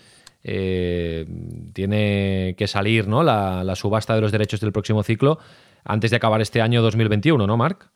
eh, 0.42 1.26
tiene 1.72 2.54
que 2.56 2.66
salir 2.66 3.06
¿no? 3.06 3.22
La, 3.22 3.74
subasta 3.76 4.14
de 4.14 4.20
los 4.20 4.32
derechos 4.32 4.60
del 4.60 4.72
próximo 4.72 5.02
ciclo 5.02 5.38
antes 5.84 6.10
de 6.10 6.16
acabar 6.16 6.40
este 6.40 6.60
año 6.60 6.82
2021, 6.82 7.46
¿no, 7.46 7.56
Marc? 7.56 7.90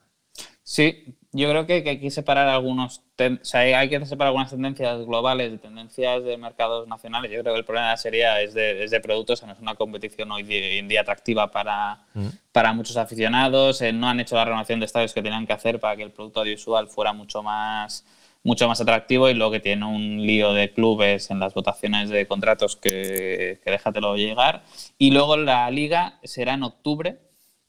Sí, 0.63 1.17
yo 1.37 1.51
creo 1.51 1.67
que, 1.67 1.83
hay 1.85 1.99
que 1.99 2.11
separar 2.13 2.47
algunos, 2.47 3.03
hay 3.19 3.89
que 3.89 4.07
separar 4.07 4.29
algunas 4.29 4.51
tendencias 4.51 5.05
globales 5.05 5.51
de 5.51 5.59
tendencias 5.59 6.23
de 6.23 6.37
mercados 6.37 6.87
nacionales. 6.87 7.33
Yo 7.33 7.41
creo 7.41 7.55
que 7.55 7.59
el 7.59 7.65
problema 7.65 7.97
sería 7.97 8.41
es 8.41 8.55
de, 8.55 8.85
es 8.85 8.93
de 8.93 9.01
productos, 9.01 9.43
no 9.43 9.53
es 9.53 9.59
una 9.59 9.75
competición 9.75 10.31
hoy 10.31 10.47
en 10.49 10.87
día 10.87 11.01
atractiva 11.01 11.51
para, 11.51 12.05
mm. 12.15 12.29
para 12.53 12.73
muchos 12.73 12.97
aficionados, 12.97 13.83
eh, 13.83 13.93
no 13.93 14.09
han 14.09 14.21
hecho 14.21 14.37
la 14.37 14.45
renovación 14.45 14.79
de 14.79 14.87
estadios 14.87 15.13
que 15.13 15.23
tenían 15.23 15.45
que 15.45 15.53
hacer 15.53 15.81
para 15.81 15.97
que 15.97 16.05
el 16.05 16.13
producto 16.13 16.41
audiovisual 16.41 16.87
fuera 16.87 17.13
mucho 17.13 17.43
más 17.43 18.07
mucho 18.45 18.69
más 18.69 18.81
atractivo 18.81 19.29
y 19.29 19.35
luego 19.35 19.53
que 19.53 19.61
tiene 19.61 19.87
un 19.87 20.25
lío 20.25 20.53
de 20.53 20.71
clubes 20.71 21.31
en 21.31 21.41
las 21.41 21.55
votaciones 21.55 22.11
de 22.11 22.27
contratos 22.29 22.77
que, 22.77 23.59
que 23.65 23.71
déjatelo 23.71 24.17
llegar. 24.17 24.63
Y 24.99 25.11
luego 25.11 25.39
la 25.39 25.69
liga 25.71 26.21
será 26.23 26.53
en 26.53 26.63
octubre, 26.63 27.19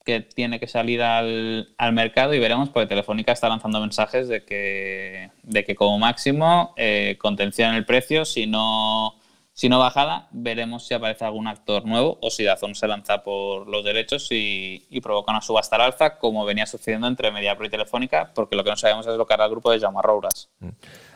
que 0.06 0.22
tiene 0.22 0.60
que 0.60 0.68
salir 0.68 1.02
al, 1.02 1.74
al, 1.78 1.94
mercado 1.94 2.34
y 2.34 2.39
veremos, 2.39 2.70
porque 2.70 2.88
Telefónica 2.88 3.32
está 3.32 3.50
lanzando 3.50 3.82
mensajes 3.82 4.28
de 4.28 4.46
que, 4.46 5.32
de 5.44 5.65
que 5.65 5.76
como 5.76 5.98
máximo 5.98 6.74
eh, 6.78 7.18
contención 7.20 7.74
el 7.74 7.86
precio, 7.86 8.24
si 8.24 8.46
no 8.46 9.15
si 9.56 9.70
no 9.70 9.80
bajada, 9.80 10.28
veremos 10.32 10.86
si 10.86 10.94
aparece 10.94 11.24
algún 11.24 11.48
actor 11.48 11.86
nuevo 11.86 12.20
o 12.22 12.30
si 12.30 12.44
Dazón 12.44 12.76
se 12.76 12.89
lanza 12.89 13.24
por 13.24 13.70
los 13.70 13.86
derechos 13.86 14.28
y, 14.30 14.86
provoca 15.02 15.32
una 15.32 15.41
subasta 15.41 15.78
al 15.78 15.84
alza, 15.84 16.18
como 16.18 16.44
venía 16.44 16.65
sucediendo 16.65 17.08
entre 17.08 17.32
Mediapro 17.32 17.65
y 17.65 17.70
Telefónica, 17.70 18.32
porque 18.36 18.58
lo 18.58 18.65
que 18.65 18.72
no 18.72 18.76
sabemos 18.76 19.08
es 19.08 19.15
lo 19.15 19.26
que 19.26 19.34
hará 19.34 19.46
el 19.46 19.52
grupo 19.52 19.72
de 19.72 19.80
Rouras. 19.80 20.50
Mm. 20.60 20.70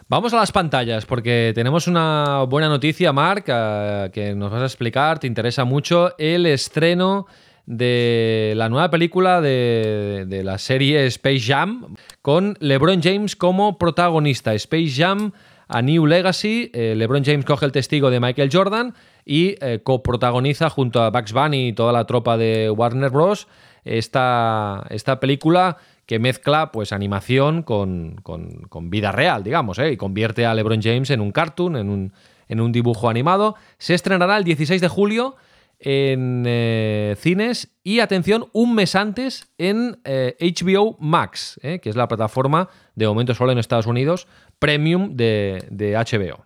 Vamos 0.07 0.33
a 0.33 0.37
las 0.37 0.53
pantallas, 0.53 1.05
porque 1.05 1.51
tenemos 1.53 1.87
una 1.87 2.43
buena 2.43 2.69
noticia, 2.69 3.11
Marc, 3.11 3.45
eh, 3.49 4.09
que 4.13 4.33
nos 4.33 4.51
vas 4.51 4.61
a 4.61 4.65
explicar, 4.65 5.19
te 5.19 5.27
interesa 5.27 5.65
mucho, 5.65 6.17
el 6.17 6.45
estreno 6.45 7.27
de 7.69 8.53
la 8.55 8.67
nueva 8.67 8.89
película 8.89 9.41
de, 9.41 10.25
de 10.27 10.43
la 10.43 10.57
serie 10.57 11.05
Space 11.05 11.41
Jam, 11.41 11.95
con 12.23 12.57
LeBron 12.59 12.99
James 13.03 13.35
como 13.35 13.77
protagonista. 13.77 14.55
Space 14.55 14.93
Jam 14.97 15.33
a 15.67 15.83
New 15.83 16.07
Legacy. 16.07 16.71
Eh, 16.73 16.95
LeBron 16.97 17.23
James 17.23 17.45
coge 17.45 17.67
el 17.67 17.71
testigo 17.71 18.09
de 18.09 18.19
Michael 18.19 18.49
Jordan 18.51 18.95
y 19.23 19.55
eh, 19.61 19.81
coprotagoniza 19.83 20.71
junto 20.71 21.03
a 21.03 21.11
Bugs 21.11 21.31
Bunny 21.31 21.67
y 21.67 21.73
toda 21.73 21.93
la 21.93 22.05
tropa 22.05 22.37
de 22.37 22.71
Warner 22.71 23.11
Bros. 23.11 23.47
esta, 23.85 24.83
esta 24.89 25.19
película 25.19 25.77
que 26.07 26.17
mezcla 26.17 26.71
pues 26.71 26.91
animación 26.91 27.61
con, 27.61 28.15
con, 28.23 28.89
vida 28.89 29.11
real, 29.11 29.43
digamos, 29.43 29.77
¿eh? 29.77 29.91
y 29.91 29.97
convierte 29.97 30.47
a 30.47 30.55
LeBron 30.55 30.81
James 30.81 31.11
en 31.11 31.21
un 31.21 31.31
cartoon, 31.31 31.77
en 31.77 31.89
un, 31.91 32.13
en 32.47 32.61
un 32.61 32.71
dibujo 32.71 33.09
animado. 33.09 33.55
Se 33.77 33.93
estrenará 33.93 34.37
el 34.37 34.43
16 34.43 34.81
de 34.81 34.87
julio 34.87 35.35
en 35.79 36.43
eh, 36.45 37.15
cines 37.17 37.69
y, 37.83 37.99
atención, 37.99 38.47
un 38.53 38.75
mes 38.75 38.95
antes 38.95 39.49
en 39.57 40.01
HBO 40.03 40.91
eh, 40.91 40.95
Max, 40.99 41.59
que 41.61 41.89
es 41.89 41.95
la 41.95 42.07
plataforma 42.07 42.69
de 42.95 43.07
momento 43.07 43.33
solo 43.33 43.51
en 43.51 43.57
Estados 43.57 43.87
Unidos, 43.87 44.27
premium 44.59 45.15
de, 45.15 45.65
de 45.69 45.93
HBO. 45.93 46.45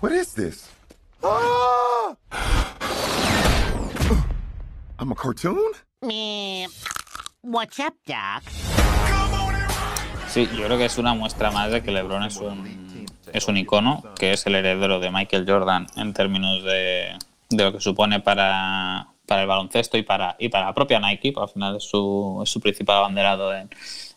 What 0.00 0.10
is 0.10 0.34
this? 0.34 0.68
Ah! 1.22 2.16
I'm 4.98 5.12
a 5.12 5.14
cartoon? 5.14 5.72
What's 7.42 7.78
up, 7.78 7.94
Doc? 8.06 8.42
Sí, 10.32 10.48
yo 10.56 10.64
creo 10.64 10.78
que 10.78 10.86
es 10.86 10.96
una 10.96 11.12
muestra 11.12 11.50
más 11.50 11.70
de 11.70 11.82
que 11.82 11.90
LeBron 11.90 12.24
es 12.24 12.38
un, 12.38 13.06
es 13.34 13.48
un 13.48 13.58
icono, 13.58 14.02
que 14.18 14.32
es 14.32 14.46
el 14.46 14.54
heredero 14.54 14.98
de 14.98 15.10
Michael 15.10 15.44
Jordan 15.46 15.86
en 15.94 16.14
términos 16.14 16.64
de, 16.64 17.18
de 17.50 17.64
lo 17.64 17.70
que 17.74 17.80
supone 17.80 18.20
para, 18.20 19.08
para 19.26 19.42
el 19.42 19.46
baloncesto 19.46 19.98
y 19.98 20.02
para, 20.04 20.34
y 20.38 20.48
para 20.48 20.64
la 20.64 20.72
propia 20.72 21.00
Nike, 21.00 21.34
al 21.36 21.50
final 21.50 21.76
es 21.76 21.84
su, 21.84 22.40
es 22.42 22.48
su 22.48 22.60
principal 22.60 22.96
abanderado 22.96 23.54
en, 23.54 23.68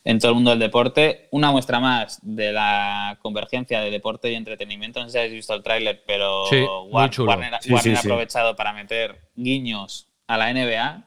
en 0.06 0.20
todo 0.20 0.30
el 0.30 0.36
mundo 0.36 0.52
del 0.52 0.60
deporte. 0.60 1.28
Una 1.32 1.52
muestra 1.52 1.82
más 1.82 2.18
de 2.22 2.54
la 2.54 3.20
convergencia 3.22 3.82
de 3.82 3.92
deporte 3.92 4.32
y 4.32 4.36
entretenimiento. 4.36 5.02
No 5.02 5.08
sé 5.08 5.12
si 5.12 5.18
habéis 5.18 5.34
visto 5.34 5.54
el 5.54 5.64
tráiler, 5.64 6.02
pero 6.08 6.46
Warner, 6.86 7.56
ha 7.56 8.00
aprovechado 8.00 8.56
para 8.56 8.72
meter 8.72 9.32
guiños 9.36 10.08
a 10.28 10.38
la 10.38 10.54
NBA 10.54 11.04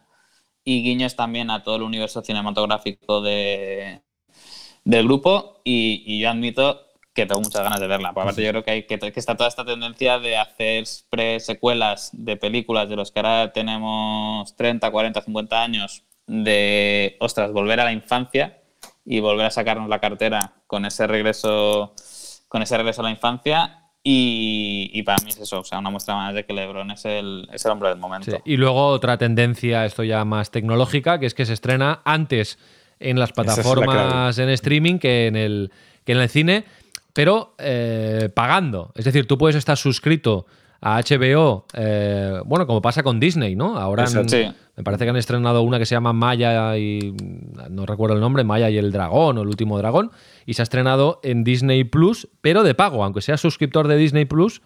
y 0.65 0.83
guiños 0.83 1.17
también 1.17 1.51
a 1.51 1.63
todo 1.63 1.77
el 1.77 1.83
universo 1.83 2.21
cinematográfico 2.21 3.23
de, 3.23 4.03
del 4.89 5.05
grupo. 5.05 5.61
Y, 5.65 6.19
yo 6.19 6.31
admito 6.31 6.81
que 7.15 7.27
tengo 7.27 7.41
muchas 7.41 7.63
ganas 7.63 7.79
de 7.79 7.87
verla. 7.87 8.13
Por 8.13 8.23
aparte, 8.23 8.43
yo 8.43 8.51
creo 8.51 8.65
que, 8.65 8.71
hay, 8.71 8.83
que, 8.85 8.99
que 8.99 9.21
está 9.21 9.37
toda 9.37 9.49
esta 9.49 9.65
tendencia 9.65 10.19
de 10.19 10.37
hacer 10.37 10.85
pre-secuelas 11.11 12.11
de 12.13 12.37
películas 12.37 12.89
de 12.89 12.97
los 12.97 13.13
que 13.13 13.21
ahora 13.21 13.53
tenemos 13.53 14.57
30, 14.57 14.91
40, 14.91 15.21
50 15.23 15.63
años, 15.63 16.05
de, 16.27 17.17
ostras, 17.21 17.53
volver 17.53 17.81
a 17.81 17.85
la 17.85 17.93
infancia 17.93 18.63
y 19.05 19.21
volver 19.21 19.47
a 19.47 19.51
sacarnos 19.51 19.89
la 19.89 20.01
cartera 20.01 20.55
con 20.67 20.85
ese 20.87 21.07
regreso, 21.07 21.95
con 22.49 22.63
ese 22.63 22.77
regreso 22.77 23.03
a 23.03 23.05
la 23.05 23.11
infancia. 23.11 23.85
Y, 24.03 25.03
para 25.03 25.23
mí 25.23 25.31
es 25.31 25.39
eso, 25.39 25.61
o 25.61 25.65
sea, 25.65 25.81
una 25.81 25.91
muestra 25.91 26.15
más 26.15 26.33
de 26.33 26.47
que 26.47 26.55
LeBron 26.55 26.91
es 26.93 27.05
el, 27.05 27.47
es 27.53 27.63
el 27.67 27.73
hombre 27.73 27.91
del 27.91 27.99
momento. 27.99 28.41
Y 28.47 28.57
luego 28.57 28.87
otra 28.87 29.19
tendencia, 29.19 29.85
esto 29.85 30.03
ya 30.03 30.25
más 30.25 30.51
tecnológica, 30.51 31.19
que 31.19 31.27
es 31.27 31.35
que 31.35 31.45
se 31.45 31.53
estrena 31.53 32.01
antes 32.07 32.59
en 33.01 33.19
las 33.19 33.33
plataformas 33.33 34.39
en 34.39 34.49
streaming 34.51 34.99
que 34.99 35.27
en 35.27 35.37
el, 35.37 35.73
que 36.05 36.13
en 36.13 36.19
el 36.19 36.29
cine, 36.29 36.65
pero 37.13 37.55
eh, 37.59 38.31
pagando. 38.35 38.93
Es 38.95 39.05
decir, 39.05 39.27
tú 39.27 39.39
puedes 39.39 39.57
estar 39.57 39.77
suscrito 39.77 40.47
a 40.81 41.01
HBO, 41.01 41.67
eh, 41.75 42.41
bueno, 42.45 42.67
como 42.67 42.81
pasa 42.81 43.03
con 43.03 43.19
Disney, 43.19 43.57
¿no? 43.57 43.79
Ahora 43.79 44.07
me 44.77 44.85
parece 44.85 45.05
que 45.05 45.11
han 45.11 45.17
estrenado 45.17 45.63
una 45.63 45.81
que 45.81 45.87
se 45.87 45.97
llama 45.97 46.13
Maya 46.13 46.79
y 46.79 47.17
no 47.69 47.85
recuerdo 47.85 48.15
el 48.15 48.21
nombre, 48.21 48.45
Maya 48.45 48.71
y 48.71 48.79
el 48.79 48.93
dragón 48.93 49.39
o 49.39 49.43
el 49.43 49.49
último 49.49 49.77
dragón, 49.77 50.13
y 50.47 50.55
se 50.55 50.63
ha 50.63 50.65
estrenado 50.65 51.19
en 51.25 51.43
Disney 51.43 51.83
Plus, 51.83 52.29
pero 52.41 52.63
de 52.63 52.75
pago, 52.77 53.03
aunque 53.03 53.21
seas 53.21 53.41
suscriptor 53.41 53.89
de 53.89 53.97
Disney 53.97 54.25
Plus, 54.25 54.63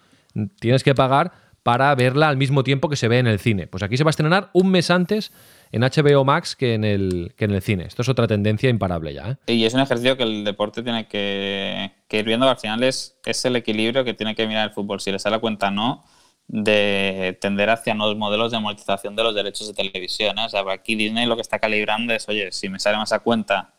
tienes 0.59 0.83
que 0.83 0.93
pagar 0.93 1.31
para 1.63 1.95
verla 1.95 2.29
al 2.29 2.37
mismo 2.37 2.63
tiempo 2.63 2.89
que 2.89 2.95
se 2.95 3.07
ve 3.07 3.17
en 3.17 3.27
el 3.27 3.39
cine. 3.39 3.67
Pues 3.67 3.81
aquí 3.81 3.97
se 3.97 4.03
va 4.03 4.09
a 4.09 4.11
estrenar 4.11 4.49
un 4.53 4.69
mes 4.69 4.91
antes 4.91 5.31
en 5.73 5.81
HBO 5.81 6.23
Max 6.23 6.55
que 6.55 6.75
en 6.75 6.83
el, 6.83 7.33
que 7.35 7.45
en 7.45 7.51
el 7.51 7.61
cine. 7.61 7.85
Esto 7.85 8.03
es 8.03 8.09
otra 8.09 8.27
tendencia 8.27 8.69
imparable 8.69 9.11
ya. 9.11 9.37
¿eh? 9.47 9.53
Y 9.53 9.65
es 9.65 9.73
un 9.73 9.79
ejercicio 9.79 10.15
que 10.15 10.23
el 10.23 10.43
deporte 10.43 10.83
tiene 10.83 11.07
que, 11.07 11.91
ir 12.11 12.25
viendo, 12.25 12.47
al 12.47 12.57
final 12.57 12.83
es, 12.83 13.17
es, 13.25 13.43
el 13.45 13.55
equilibrio 13.55 14.03
que 14.03 14.13
tiene 14.13 14.35
que 14.35 14.45
mirar 14.45 14.69
el 14.69 14.73
fútbol. 14.73 15.01
Si 15.01 15.11
le 15.11 15.17
sale 15.17 15.37
la 15.37 15.39
cuenta 15.41 15.71
no, 15.71 16.05
de 16.47 17.35
tender 17.41 17.71
hacia 17.71 17.95
nuevos 17.95 18.15
modelos 18.15 18.51
de 18.51 18.57
amortización 18.57 19.15
de 19.15 19.23
los 19.23 19.33
derechos 19.33 19.67
de 19.67 19.73
televisión. 19.73 20.37
¿eh? 20.37 20.45
O 20.45 20.49
sea, 20.49 20.63
aquí 20.71 20.93
Disney 20.93 21.25
lo 21.25 21.35
que 21.35 21.41
está 21.41 21.57
calibrando 21.57 22.13
es, 22.13 22.29
oye, 22.29 22.51
si 22.51 22.69
me 22.69 22.79
sale 22.79 22.97
más 22.97 23.11
a 23.11 23.19
cuenta 23.19 23.73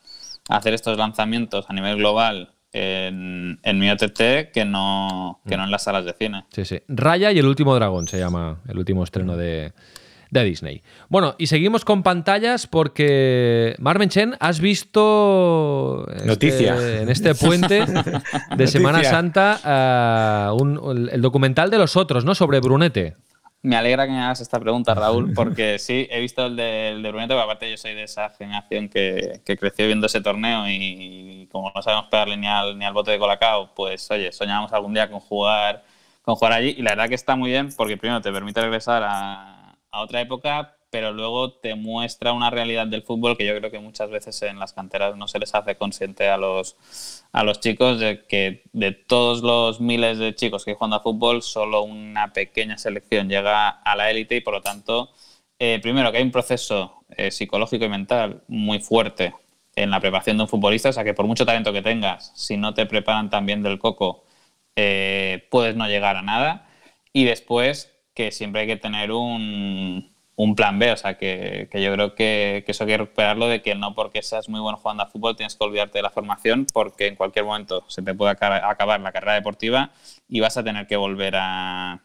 hacer 0.49 0.73
estos 0.73 0.97
lanzamientos 0.97 1.65
a 1.69 1.73
nivel 1.73 1.95
global 1.95 2.51
en, 2.73 3.57
en 3.63 3.79
mi 3.79 3.89
OTT 3.89 4.51
que 4.53 4.65
no, 4.65 5.39
que 5.47 5.55
no 5.55 5.63
en 5.63 5.71
las 5.71 5.83
salas 5.83 6.03
de 6.03 6.11
cine. 6.11 6.43
Sí, 6.51 6.65
sí. 6.65 6.81
Raya 6.89 7.31
y 7.31 7.39
el 7.39 7.47
último 7.47 7.73
dragón 7.73 8.09
se 8.09 8.19
llama 8.19 8.59
el 8.67 8.77
último 8.77 9.05
estreno 9.05 9.37
de, 9.37 9.71
de 10.29 10.43
Disney. 10.43 10.81
Bueno, 11.09 11.35
y 11.37 11.47
seguimos 11.47 11.85
con 11.85 12.03
pantallas 12.03 12.67
porque, 12.67 13.75
Marmen 13.79 14.09
Chen, 14.09 14.35
has 14.39 14.59
visto 14.59 16.07
este, 16.13 16.25
Noticia. 16.25 17.01
en 17.01 17.09
este 17.09 17.35
puente 17.35 17.85
de 18.57 18.67
Semana 18.67 19.03
Santa 19.03 19.59
eh, 19.65 21.11
el 21.11 21.21
documental 21.21 21.69
de 21.69 21.77
los 21.77 21.95
otros, 21.95 22.25
¿no? 22.25 22.35
Sobre 22.35 22.59
Brunete. 22.59 23.15
Me 23.65 23.75
alegra 23.75 24.05
que 24.05 24.11
me 24.11 24.21
hagas 24.21 24.41
esta 24.41 24.59
pregunta, 24.59 24.93
Raúl, 24.93 25.33
porque 25.35 25.79
sí, 25.79 26.07
he 26.11 26.19
visto 26.19 26.45
el 26.45 26.55
de, 26.55 26.99
de 27.01 27.09
Brunete, 27.09 27.29
pero 27.29 27.41
aparte 27.41 27.69
yo 27.69 27.77
soy 27.77 27.95
de 27.95 28.03
esa 28.03 28.29
generación 28.29 28.89
que, 28.89 29.41
creció 29.43 29.87
viendo 29.87 30.05
ese 30.05 30.21
torneo 30.21 30.69
y, 30.69 31.47
como 31.51 31.71
no 31.73 31.81
sabemos 31.81 32.05
pegarle 32.11 32.37
ni 32.37 32.45
al, 32.45 32.77
ni 32.77 32.85
al 32.85 32.93
bote 32.93 33.09
de 33.09 33.17
colacao, 33.17 33.73
pues 33.73 34.09
oye, 34.11 34.31
soñamos 34.31 34.71
algún 34.71 34.93
día 34.93 35.09
con 35.09 35.19
jugar, 35.19 35.83
con 36.21 36.35
jugar 36.35 36.53
allí 36.53 36.75
y 36.77 36.83
la 36.83 36.91
verdad 36.91 37.09
que 37.09 37.15
está 37.15 37.35
muy 37.35 37.49
bien 37.49 37.69
porque 37.75 37.97
primero 37.97 38.21
te 38.21 38.31
permite 38.31 38.61
regresar 38.61 39.01
a, 39.03 39.54
a 39.95 40.01
otra 40.01 40.21
época, 40.21 40.77
pero 40.89 41.11
luego 41.13 41.53
te 41.53 41.75
muestra 41.75 42.33
una 42.33 42.49
realidad 42.49 42.87
del 42.87 43.03
fútbol 43.03 43.37
que 43.37 43.45
yo 43.45 43.57
creo 43.57 43.71
que 43.71 43.79
muchas 43.79 44.09
veces 44.09 44.41
en 44.43 44.59
las 44.59 44.73
canteras 44.73 45.15
no 45.15 45.27
se 45.27 45.39
les 45.39 45.55
hace 45.55 45.75
consciente 45.75 46.27
a 46.29 46.37
los, 46.37 47.25
a 47.31 47.43
los 47.43 47.59
chicos 47.59 47.99
de 47.99 48.25
que 48.25 48.63
de 48.73 48.91
todos 48.91 49.41
los 49.41 49.79
miles 49.81 50.17
de 50.17 50.35
chicos 50.35 50.65
que 50.65 50.73
juegan 50.73 50.93
a 50.93 51.01
fútbol, 51.01 51.41
solo 51.41 51.83
una 51.83 52.33
pequeña 52.33 52.77
selección 52.77 53.29
llega 53.29 53.69
a 53.69 53.95
la 53.95 54.11
élite 54.11 54.35
y 54.35 54.41
por 54.41 54.53
lo 54.53 54.61
tanto, 54.61 55.11
eh, 55.59 55.79
primero 55.81 56.11
que 56.11 56.17
hay 56.19 56.23
un 56.23 56.31
proceso 56.31 57.03
eh, 57.17 57.31
psicológico 57.31 57.85
y 57.85 57.89
mental 57.89 58.43
muy 58.47 58.79
fuerte 58.79 59.33
en 59.75 59.89
la 59.91 59.99
preparación 59.99 60.37
de 60.37 60.43
un 60.43 60.49
futbolista, 60.49 60.89
o 60.89 60.93
sea 60.93 61.03
que 61.03 61.13
por 61.13 61.25
mucho 61.27 61.45
talento 61.45 61.73
que 61.73 61.81
tengas, 61.81 62.31
si 62.35 62.57
no 62.57 62.73
te 62.73 62.85
preparan 62.85 63.29
también 63.29 63.63
del 63.63 63.79
coco, 63.79 64.23
eh, 64.75 65.47
puedes 65.51 65.75
no 65.75 65.87
llegar 65.87 66.17
a 66.17 66.21
nada. 66.21 66.67
Y 67.13 67.25
después 67.25 67.94
que 68.15 68.31
siempre 68.31 68.61
hay 68.61 68.67
que 68.67 68.77
tener 68.77 69.11
un, 69.11 70.09
un 70.35 70.55
plan 70.55 70.79
B. 70.79 70.91
O 70.91 70.97
sea, 70.97 71.15
que, 71.15 71.67
que 71.71 71.83
yo 71.83 71.93
creo 71.93 72.15
que, 72.15 72.63
que, 72.65 72.71
eso 72.71 72.83
hay 72.83 72.91
que 72.91 72.97
recuperarlo 72.97 73.47
de 73.47 73.61
que 73.61 73.75
no 73.75 73.93
porque 73.93 74.23
seas 74.23 74.49
muy 74.49 74.59
bueno 74.59 74.77
jugando 74.77 75.03
a 75.03 75.07
fútbol 75.07 75.35
tienes 75.35 75.55
que 75.55 75.63
olvidarte 75.63 75.99
de 75.99 76.03
la 76.03 76.09
formación 76.09 76.65
porque 76.73 77.07
en 77.07 77.15
cualquier 77.15 77.45
momento 77.45 77.83
se 77.87 78.01
te 78.01 78.13
puede 78.15 78.31
acabar 78.31 78.99
la 79.01 79.11
carrera 79.11 79.33
deportiva 79.33 79.91
y 80.27 80.39
vas 80.39 80.57
a 80.57 80.63
tener 80.63 80.87
que 80.87 80.95
volver 80.95 81.35
a, 81.35 82.01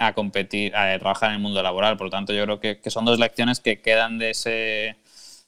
a 0.00 0.12
competir, 0.14 0.74
a 0.74 0.98
trabajar 0.98 1.30
en 1.30 1.36
el 1.36 1.42
mundo 1.42 1.62
laboral. 1.62 1.96
Por 1.96 2.06
lo 2.06 2.10
tanto, 2.10 2.32
yo 2.32 2.42
creo 2.44 2.58
que, 2.58 2.80
que 2.80 2.90
son 2.90 3.04
dos 3.04 3.18
lecciones 3.18 3.60
que 3.60 3.80
quedan 3.80 4.18
de 4.18 4.30
ese 4.30 4.96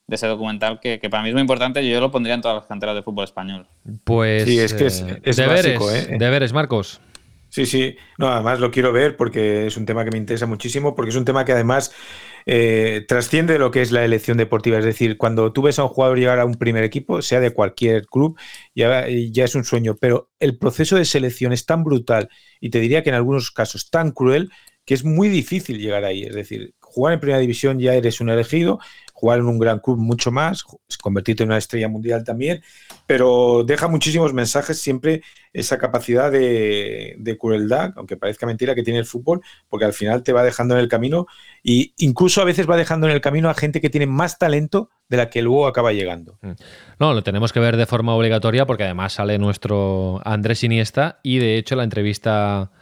de 0.05 0.17
ese 0.17 0.27
documental 0.27 0.81
que, 0.81 0.99
que, 0.99 1.09
para 1.09 1.23
mí 1.23 1.29
es 1.29 1.35
muy 1.35 1.41
importante 1.41 1.81
y 1.81 1.89
yo 1.89 2.01
lo 2.01 2.11
pondría 2.11 2.35
en 2.35 2.43
todas 2.43 2.57
las 2.57 2.67
canteras 2.67 2.97
de 2.97 3.03
fútbol 3.03 3.25
español. 3.25 3.67
Pues 4.05 4.45
sí, 4.45 4.59
es 4.59 4.75
que 4.75 4.87
es, 4.87 5.01
eh, 5.01 5.21
es 5.23 5.37
deberes, 5.37 5.79
básico, 5.79 5.91
¿eh? 5.91 6.19
deberes, 6.19 6.53
Marcos. 6.53 7.01
Sí, 7.53 7.67
sí. 7.67 7.97
No, 8.17 8.29
además 8.29 8.61
lo 8.61 8.71
quiero 8.71 8.93
ver 8.93 9.15
porque 9.15 9.67
es 9.67 9.77
un 9.77 9.85
tema 9.85 10.05
que 10.05 10.11
me 10.11 10.17
interesa 10.17 10.47
muchísimo, 10.47 10.95
porque 10.95 11.11
es 11.11 11.17
un 11.17 11.27
tema 11.27 11.45
que 11.45 11.53
además 11.53 11.93
eh, 12.47 13.05
trasciende 13.07 13.59
lo 13.59 13.71
que 13.71 13.83
es 13.83 13.93
la 13.93 14.05
elección 14.07 14.39
deportiva. 14.39 14.79
Es 14.79 14.87
decir, 14.87 15.19
cuando 15.19 15.53
tú 15.53 15.61
ves 15.61 15.79
a 15.79 15.83
un 15.83 15.91
jugador 15.91 16.19
llegar 16.19 16.41
a 16.41 16.47
un 16.47 16.55
primer 16.55 16.83
equipo, 16.83 17.21
sea 17.21 17.41
de 17.41 17.51
cualquier 17.53 18.07
club, 18.07 18.39
ya, 18.75 19.07
ya 19.09 19.45
es 19.45 19.55
un 19.55 19.65
sueño. 19.65 19.97
Pero 20.01 20.31
el 20.41 20.57
proceso 20.57 20.97
de 20.97 21.05
selección 21.05 21.53
es 21.53 21.67
tan 21.67 21.85
brutal 21.85 22.31
y 22.59 22.71
te 22.71 22.81
diría 22.81 23.03
que 23.03 23.11
en 23.11 23.17
algunos 23.17 23.51
casos 23.51 23.91
tan 23.91 24.13
cruel 24.13 24.51
que 24.87 24.95
es 24.95 25.05
muy 25.05 25.29
difícil 25.29 25.79
llegar 25.79 26.05
ahí. 26.05 26.23
Es 26.23 26.35
decir, 26.35 26.75
jugar 26.81 27.13
en 27.13 27.21
primera 27.21 27.39
división 27.39 27.79
ya 27.79 27.93
eres 27.95 28.21
un 28.23 28.31
elegido 28.31 28.79
jugar 29.23 29.39
en 29.39 29.47
un 29.47 29.57
gran 29.57 29.79
club 29.79 29.99
mucho 29.99 30.33
más, 30.33 30.65
convertirte 31.01 31.45
en 31.45 31.51
una 31.51 31.59
estrella 31.59 31.87
mundial 31.87 32.25
también, 32.25 32.61
pero 33.07 33.63
deja 33.65 33.87
muchísimos 33.87 34.35
mensajes 34.35 34.81
siempre 34.81 35.23
esa 35.53 35.79
capacidad 35.79 36.33
de, 36.33 37.37
crueldad, 37.39 37.93
aunque 37.95 38.17
parezca 38.17 38.47
mentira 38.47 38.75
que 38.75 38.83
tiene 38.83 38.99
el 38.99 39.07
fútbol, 39.07 39.41
porque 39.69 39.85
al 39.85 39.93
final 39.93 40.25
te 40.25 40.33
va 40.33 40.43
dejando 40.43 40.75
en 40.75 40.81
el 40.81 40.89
camino 40.89 41.29
e 41.63 41.93
incluso 41.99 42.43
a 42.43 42.45
veces 42.45 42.69
va 42.69 42.77
dejando 42.77 43.07
en 43.07 43.13
el 43.13 43.21
camino 43.21 43.49
a 43.49 43.55
gente 43.55 43.81
que 43.81 43.91
tiene 43.91 44.09
más 44.09 44.39
talento 44.39 44.91
de 45.09 45.19
la 45.19 45.31
que 45.31 45.41
luego 45.41 45.69
acaba 45.69 45.93
llegando. 45.93 46.37
Mm. 46.43 46.53
No, 46.99 47.15
lo 47.15 47.23
tenemos 47.23 47.53
que 47.53 47.61
ver 47.61 47.77
de 47.77 47.87
forma 47.87 48.17
obligatoria 48.17 48.67
porque 48.67 48.83
además 48.83 49.13
sale 49.13 49.39
nuestro 49.39 50.21
Andrés 50.25 50.65
Iniesta 50.65 51.21
y 51.23 51.39
de 51.39 51.59
hecho 51.59 51.77
la 51.77 51.85
entrevista 51.85 52.73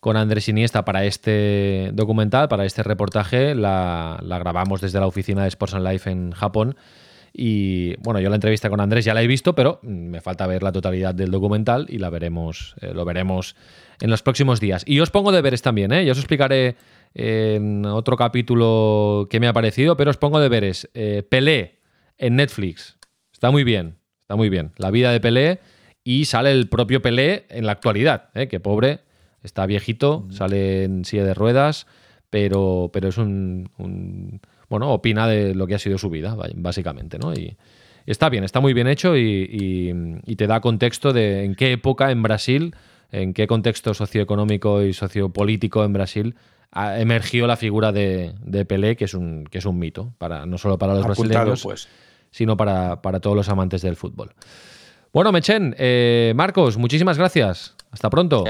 con 0.00 0.16
Andrés 0.16 0.48
Iniesta 0.48 0.84
para 0.84 1.04
este 1.04 1.90
documental, 1.92 2.48
para 2.48 2.64
este 2.64 2.82
reportaje. 2.82 3.54
La, 3.54 4.18
grabamos 4.22 4.80
desde 4.80 5.00
la 5.00 5.06
oficina 5.06 5.42
de 5.42 5.48
Sports 5.48 5.74
and 5.74 5.86
Life 5.86 6.10
en 6.10 6.32
Japón. 6.32 6.76
Y 7.32 7.96
bueno, 7.96 8.20
yo 8.20 8.30
la 8.30 8.36
entrevista 8.36 8.70
con 8.70 8.80
Andrés 8.80 9.04
ya 9.04 9.12
la 9.12 9.22
he 9.22 9.26
visto, 9.26 9.54
pero 9.54 9.78
me 9.82 10.22
falta 10.22 10.46
ver 10.46 10.62
la 10.62 10.72
totalidad 10.72 11.14
del 11.14 11.30
documental 11.30 11.86
y 11.88 11.98
la 11.98 12.08
veremos, 12.08 12.74
eh, 12.80 12.94
lo 12.94 13.04
veremos 13.04 13.56
en 14.00 14.08
los 14.08 14.22
próximos 14.22 14.58
días. 14.58 14.84
Y 14.86 15.00
os 15.00 15.10
pongo 15.10 15.32
deberes 15.32 15.60
también, 15.60 15.92
¿eh? 15.92 16.04
Ya 16.06 16.12
os 16.12 16.18
explicaré 16.18 16.76
en 17.12 17.84
otro 17.84 18.16
capítulo 18.16 19.26
que 19.30 19.40
me 19.40 19.48
ha 19.48 19.52
parecido, 19.52 19.96
pero 19.96 20.10
os 20.10 20.16
pongo 20.16 20.40
deberes. 20.40 20.88
Eh, 20.94 21.22
Pelé 21.28 21.80
en 22.18 22.36
Netflix. 22.36 22.96
Está 23.32 23.50
muy 23.50 23.64
bien, 23.64 23.98
está 24.22 24.36
muy 24.36 24.48
bien. 24.48 24.72
La 24.76 24.90
vida 24.90 25.12
de 25.12 25.20
Pelé 25.20 25.60
y 26.04 26.26
sale 26.26 26.52
el 26.52 26.68
propio 26.68 27.02
Pelé 27.02 27.46
en 27.50 27.66
la 27.66 27.72
actualidad, 27.72 28.30
¿eh? 28.34 28.48
que 28.48 28.60
pobre, 28.60 29.00
está 29.46 29.64
viejito, 29.64 30.26
sale 30.30 30.84
en 30.84 31.04
silla 31.06 31.24
de 31.24 31.32
ruedas, 31.32 31.86
pero, 32.28 32.90
pero 32.92 33.08
es 33.08 33.16
un, 33.16 33.70
un 33.78 34.40
bueno, 34.68 34.92
opina 34.92 35.26
de 35.26 35.54
lo 35.54 35.66
que 35.66 35.76
ha 35.76 35.78
sido 35.78 35.96
su 35.96 36.10
vida, 36.10 36.36
básicamente, 36.56 37.18
¿no? 37.18 37.32
Y 37.32 37.56
está 38.04 38.28
bien, 38.28 38.44
está 38.44 38.60
muy 38.60 38.72
bien 38.72 38.88
hecho 38.88 39.16
y, 39.16 40.22
te 40.36 40.46
da 40.46 40.60
contexto 40.60 41.12
de 41.12 41.44
en 41.44 41.54
qué 41.54 41.72
época 41.72 42.10
en 42.10 42.22
Brasil, 42.22 42.74
en 43.10 43.32
qué 43.32 43.46
contexto 43.46 43.94
socioeconómico 43.94 44.82
y 44.82 44.92
sociopolítico 44.92 45.84
en 45.84 45.92
Brasil 45.92 46.34
emergió 46.98 47.46
la 47.46 47.56
figura 47.56 47.92
de, 47.92 48.64
Pelé, 48.68 48.96
que 48.96 49.04
es 49.04 49.14
un, 49.14 49.44
que 49.44 49.58
es 49.58 49.64
un 49.64 49.78
mito, 49.78 50.12
para, 50.18 50.46
no 50.46 50.58
solo 50.58 50.78
para 50.78 50.94
los 50.94 51.04
brasileños, 51.04 51.62
pues. 51.62 51.88
sino 52.30 52.56
para, 52.56 53.00
todos 53.20 53.36
los 53.36 53.48
amantes 53.48 53.82
del 53.82 53.96
fútbol. 53.96 54.34
Bueno, 55.12 55.32
Mechen, 55.32 55.74
eh, 55.78 56.34
Marcos, 56.36 56.76
muchísimas 56.76 57.16
gracias. 57.16 57.75
Hasta 57.96 58.10
pronto. 58.10 58.44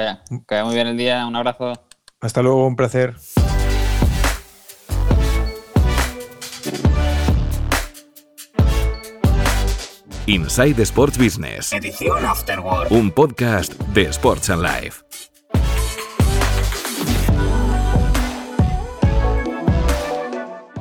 Que 0.48 0.64
muy 0.64 0.74
bien 0.74 0.88
el 0.88 0.96
día, 0.96 1.24
un 1.24 1.36
abrazo. 1.36 1.72
Hasta 2.20 2.42
luego, 2.42 2.66
un 2.66 2.74
placer. 2.74 3.14
Inside 10.26 10.82
Sports 10.82 11.16
Business. 11.16 11.72
Edición 11.72 12.26
Afterword. 12.26 12.90
Un 12.90 13.12
podcast 13.12 13.72
de 13.94 14.08
Sports 14.08 14.50
and 14.50 14.62
Life. 14.64 15.04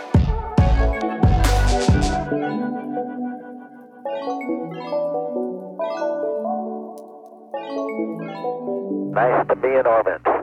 Nice 9.19 9.49
to 9.49 9.57
be 9.57 9.67
in 9.67 9.85
orbit. 9.85 10.38